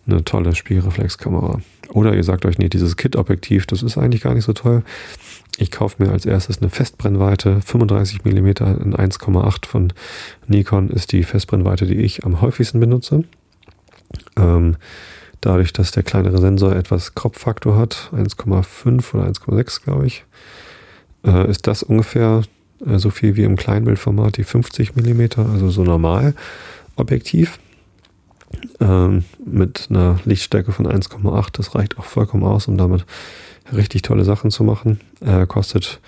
[0.08, 1.60] eine tolle Spielreflexkamera.
[1.90, 4.84] Oder ihr sagt euch, nee, dieses Kit-Objektiv, das ist eigentlich gar nicht so toll.
[5.58, 9.92] Ich kaufe mir als erstes eine Festbrennweite, 35 mm in 1,8 von
[10.48, 13.26] Nikon ist die Festbrennweite, die ich am häufigsten benutze.
[14.38, 14.78] Ähm,
[15.42, 20.24] dadurch, dass der kleinere Sensor etwas Kropffaktor hat, 1,5 oder 1,6 glaube ich,
[21.26, 22.44] äh, ist das ungefähr
[22.86, 26.34] äh, so viel wie im Kleinbildformat, die 50 mm, also so normal
[26.98, 27.60] Objektiv
[28.80, 31.50] ähm, mit einer Lichtstärke von 1,8.
[31.54, 33.06] Das reicht auch vollkommen aus, um damit
[33.74, 35.00] richtig tolle Sachen zu machen.
[35.22, 36.00] Äh, kostet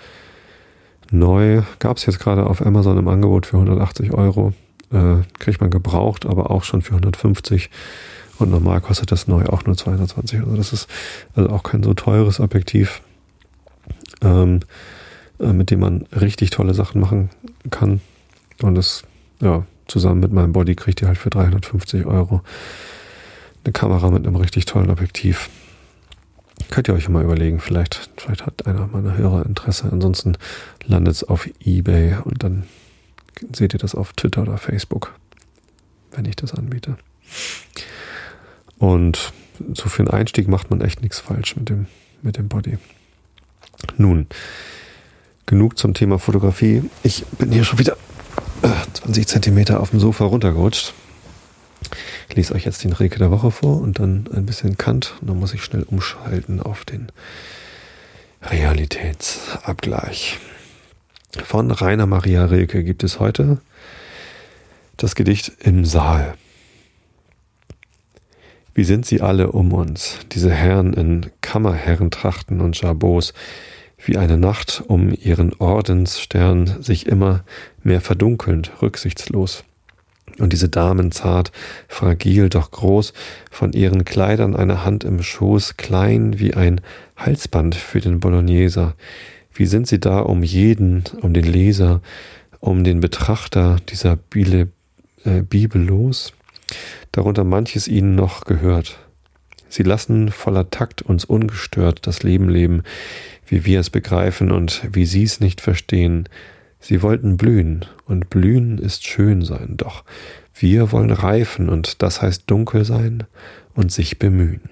[1.10, 4.52] neu, gab es jetzt gerade auf Amazon im Angebot für 180 Euro.
[4.92, 7.70] Äh, kriegt man gebraucht, aber auch schon für 150.
[8.38, 10.40] Und normal kostet das neu auch nur 220.
[10.40, 10.88] Also das ist
[11.34, 13.02] also auch kein so teures Objektiv.
[14.22, 14.60] Ähm,
[15.40, 17.30] äh, mit dem man richtig tolle Sachen machen
[17.70, 18.00] kann.
[18.62, 19.04] Und das,
[19.40, 22.42] ja, zusammen mit meinem Body kriegt ihr halt für 350 Euro
[23.64, 25.50] eine Kamera mit einem richtig tollen Objektiv.
[26.70, 29.88] Könnt ihr euch mal überlegen, vielleicht, vielleicht hat einer meiner Hörer Interesse.
[29.90, 30.36] Ansonsten
[30.84, 32.64] landet es auf Ebay und dann
[33.52, 35.14] seht ihr das auf Twitter oder Facebook,
[36.12, 36.96] wenn ich das anbiete.
[38.78, 39.32] Und
[39.74, 41.86] so für einen Einstieg macht man echt nichts falsch mit dem,
[42.22, 42.78] mit dem Body.
[43.96, 44.26] Nun,
[45.46, 46.82] genug zum Thema Fotografie.
[47.02, 47.96] Ich bin hier schon wieder
[48.60, 50.94] 20 äh, Zentimeter auf dem Sofa runtergerutscht.
[52.28, 55.14] Ich lese euch jetzt den Rilke der Woche vor und dann ein bisschen Kant.
[55.20, 57.10] Und dann muss ich schnell umschalten auf den
[58.42, 60.38] Realitätsabgleich.
[61.44, 63.58] Von Rainer Maria Rilke gibt es heute
[64.96, 66.34] das Gedicht Im Saal.
[68.74, 73.32] Wie sind sie alle um uns, diese Herren in Kammerherrentrachten und Jabots,
[74.04, 77.44] wie eine Nacht um ihren Ordensstern sich immer
[77.82, 79.64] mehr verdunkelnd, rücksichtslos.
[80.38, 81.52] Und diese Damen zart,
[81.88, 83.12] fragil, doch groß,
[83.50, 86.80] von ihren Kleidern eine Hand im Schoß, klein wie ein
[87.16, 88.94] Halsband für den Bologneser.
[89.52, 92.00] Wie sind sie da um jeden, um den Leser,
[92.60, 94.68] um den Betrachter dieser Bibel,
[95.24, 96.32] äh, Bibel los?
[97.12, 98.98] darunter manches ihnen noch gehört.
[99.70, 102.82] Sie lassen voller Takt uns ungestört das Leben leben,
[103.46, 106.28] wie wir es begreifen und wie sie es nicht verstehen.
[106.80, 110.04] Sie wollten blühen, und blühen ist schön sein, doch
[110.54, 113.24] wir wollen reifen, und das heißt dunkel sein
[113.74, 114.68] und sich bemühen.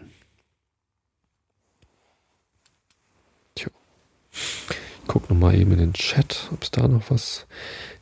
[3.54, 3.70] Tja.
[4.32, 4.76] Ich
[5.06, 7.46] guck nochmal eben in den Chat, ob es da noch was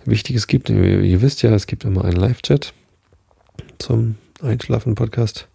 [0.06, 0.70] Wichtiges gibt.
[0.70, 2.72] Ihr wisst ja, es gibt immer einen Live-Chat
[3.78, 5.48] zum Einschlafen-Podcast.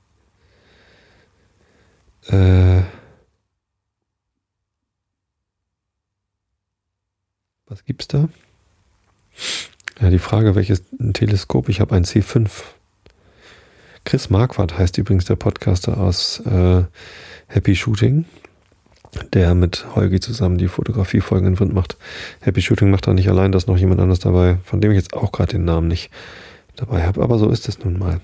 [2.28, 2.84] Äh,
[7.66, 8.30] was gibt's da?
[10.00, 11.70] Ja, die Frage, welches Teleskop?
[11.70, 12.50] Ich habe ein C5.
[14.04, 16.84] Chris Marquardt heißt übrigens der Podcaster aus äh,
[17.48, 18.26] Happy Shooting,
[19.34, 21.98] der mit Holgi zusammen die Fotografiefolgen in Wind macht.
[22.40, 24.98] Happy Shooting macht da nicht allein, da ist noch jemand anderes dabei, von dem ich
[24.98, 26.10] jetzt auch gerade den Namen nicht
[26.76, 27.22] dabei habe.
[27.22, 28.22] Aber so ist es nun mal.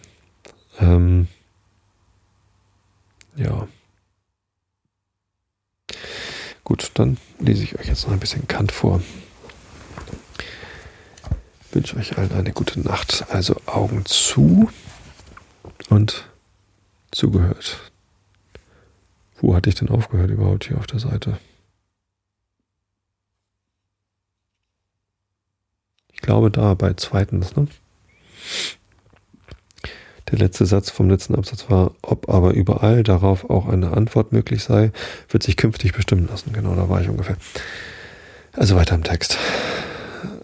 [0.80, 1.28] Ähm,
[3.36, 3.68] ja.
[6.68, 9.02] Gut, dann lese ich euch jetzt noch ein bisschen Kant vor.
[11.72, 13.26] Wünsche euch allen eine gute Nacht.
[13.30, 14.70] Also Augen zu
[15.88, 16.28] und
[17.12, 17.80] zugehört.
[19.40, 21.40] Wo hatte ich denn aufgehört überhaupt hier auf der Seite?
[26.12, 27.70] Ich glaube da bei zweitens, ne?
[30.32, 34.64] Der letzte Satz vom letzten Absatz war, ob aber überall darauf auch eine Antwort möglich
[34.64, 34.92] sei,
[35.30, 36.52] wird sich künftig bestimmen lassen.
[36.54, 37.38] Genau, da war ich ungefähr.
[38.54, 39.38] Also weiter im Text.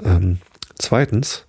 [0.05, 0.39] Ähm,
[0.77, 1.45] zweitens,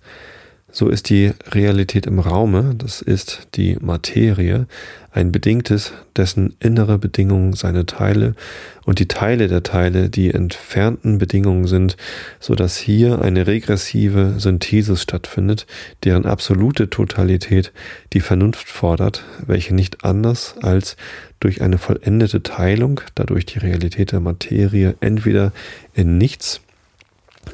[0.75, 4.67] so ist die Realität im Raume, das ist die Materie,
[5.09, 8.35] ein bedingtes, dessen innere Bedingungen seine Teile
[8.83, 11.95] und die Teile der Teile die entfernten Bedingungen sind,
[12.41, 15.65] so dass hier eine regressive Synthesis stattfindet,
[16.03, 17.71] deren absolute Totalität
[18.11, 20.97] die Vernunft fordert, welche nicht anders als
[21.39, 25.53] durch eine vollendete Teilung, dadurch die Realität der Materie entweder
[25.93, 26.59] in nichts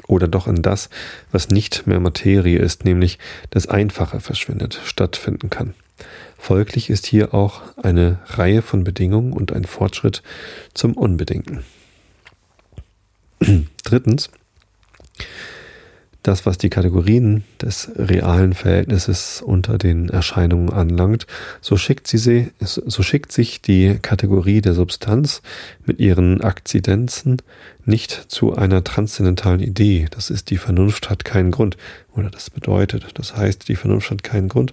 [0.06, 0.90] oder doch in das,
[1.30, 3.18] was nicht mehr Materie ist, nämlich
[3.50, 5.74] das Einfache verschwindet, stattfinden kann.
[6.38, 10.22] Folglich ist hier auch eine Reihe von Bedingungen und ein Fortschritt
[10.74, 11.62] zum Unbedingten.
[13.84, 14.30] Drittens,
[16.22, 21.26] das, was die Kategorien des realen Verhältnisses unter den Erscheinungen anlangt,
[21.60, 25.42] so schickt, sie, sie, so schickt sich die Kategorie der Substanz
[25.84, 27.38] mit ihren Akzidenzen
[27.84, 30.06] nicht zu einer transzendentalen Idee.
[30.10, 31.76] Das ist, die Vernunft hat keinen Grund.
[32.14, 34.72] Oder das bedeutet, das heißt, die Vernunft hat keinen Grund,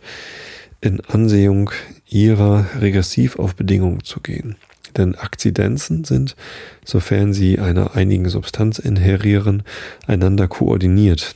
[0.82, 1.72] in Ansehung
[2.08, 4.56] ihrer regressiv auf Bedingungen zu gehen.
[4.98, 6.36] Denn Akzidenzen sind,
[6.84, 9.64] sofern sie einer einigen Substanz inherieren,
[10.08, 11.36] einander koordiniert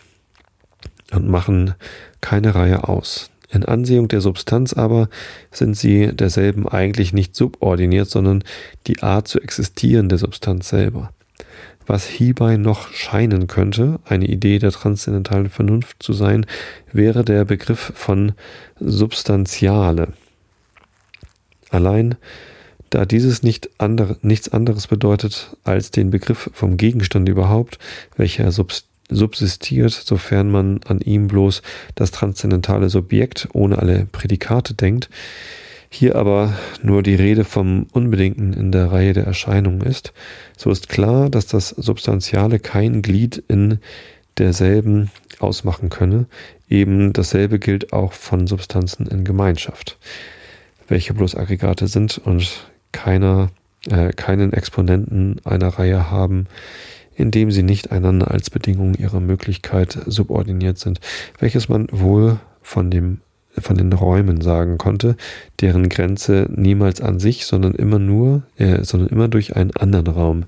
[1.12, 1.76] und machen
[2.22, 3.30] keine Reihe aus.
[3.52, 5.10] In Ansehung der Substanz aber
[5.52, 8.44] sind sie derselben eigentlich nicht subordiniert, sondern
[8.88, 11.12] die Art zu existieren der Substanz selber.
[11.86, 16.46] Was hierbei noch scheinen könnte, eine Idee der transzendentalen Vernunft zu sein,
[16.92, 18.32] wäre der Begriff von
[18.80, 20.14] Substantiale.
[21.70, 22.16] Allein
[22.94, 27.80] da dieses nicht andere, nichts anderes bedeutet als den Begriff vom Gegenstand überhaupt,
[28.18, 28.52] welcher
[29.10, 31.64] subsistiert, sofern man an ihm bloß
[31.96, 35.10] das transzendentale Subjekt ohne alle Prädikate denkt,
[35.90, 40.14] hier aber nur die Rede vom Unbedingten in der Reihe der Erscheinungen ist,
[40.56, 43.80] so ist klar, dass das Substantiale kein Glied in
[44.38, 46.28] derselben ausmachen könne.
[46.70, 49.98] Eben dasselbe gilt auch von Substanzen in Gemeinschaft,
[50.88, 53.50] welche bloß Aggregate sind und keiner,
[53.90, 56.48] äh, keinen Exponenten einer Reihe haben,
[57.16, 61.02] indem sie nicht einander als Bedingung ihrer Möglichkeit subordiniert sind,
[61.40, 63.20] welches man wohl von dem
[63.60, 65.16] von den Räumen sagen konnte,
[65.62, 70.46] deren Grenze niemals an sich, sondern immer nur, äh, sondern immer durch einen anderen Raum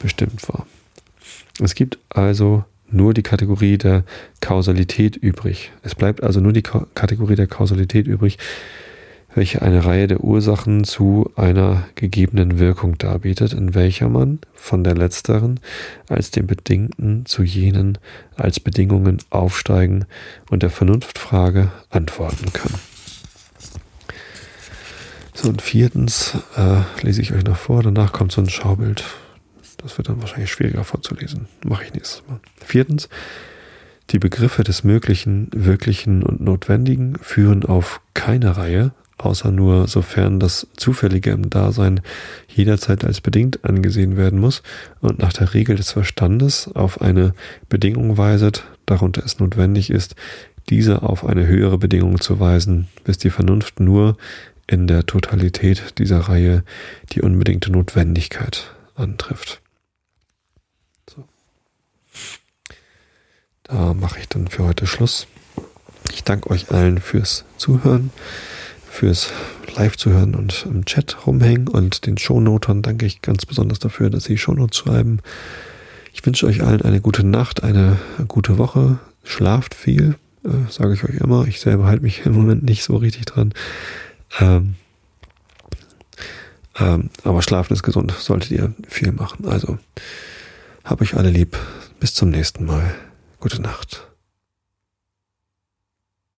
[0.00, 0.66] bestimmt war.
[1.62, 4.04] Es gibt also nur die Kategorie der
[4.40, 5.72] Kausalität übrig.
[5.82, 8.38] Es bleibt also nur die Kategorie der Kausalität übrig,
[9.38, 14.96] welche eine Reihe der Ursachen zu einer gegebenen Wirkung darbietet, in welcher man von der
[14.96, 15.60] letzteren
[16.08, 17.98] als dem Bedingten zu jenen
[18.34, 20.06] als Bedingungen aufsteigen
[20.50, 22.72] und der Vernunftfrage antworten kann.
[25.34, 29.04] So, und viertens äh, lese ich euch noch vor, danach kommt so ein Schaubild.
[29.76, 31.46] Das wird dann wahrscheinlich schwieriger vorzulesen.
[31.64, 32.40] Mache ich nächstes Mal.
[32.56, 33.08] Viertens,
[34.10, 40.66] die Begriffe des Möglichen, Wirklichen und Notwendigen führen auf keine Reihe, außer nur sofern das
[40.76, 42.00] Zufällige im Dasein
[42.48, 44.62] jederzeit als bedingt angesehen werden muss
[45.00, 47.34] und nach der Regel des Verstandes auf eine
[47.68, 50.14] Bedingung weiset, darunter es notwendig ist,
[50.68, 54.16] diese auf eine höhere Bedingung zu weisen, bis die Vernunft nur
[54.66, 56.62] in der Totalität dieser Reihe
[57.12, 59.62] die unbedingte Notwendigkeit antrifft.
[61.08, 61.24] So.
[63.62, 65.26] Da mache ich dann für heute Schluss.
[66.12, 68.10] Ich danke euch allen fürs Zuhören,
[68.98, 69.30] fürs
[69.76, 74.36] Live-Zuhören und im Chat rumhängen und den Shownotern danke ich ganz besonders dafür, dass sie
[74.36, 75.20] Shownotes schreiben.
[76.12, 77.96] Ich wünsche euch allen eine gute Nacht, eine
[78.26, 78.98] gute Woche.
[79.22, 81.46] Schlaft viel, äh, sage ich euch immer.
[81.46, 83.54] Ich selber halte mich im Moment nicht so richtig dran.
[84.40, 84.74] Ähm,
[86.76, 89.46] ähm, aber Schlafen ist gesund, solltet ihr viel machen.
[89.46, 89.78] Also,
[90.82, 91.56] hab euch alle lieb.
[92.00, 92.96] Bis zum nächsten Mal.
[93.38, 94.07] Gute Nacht.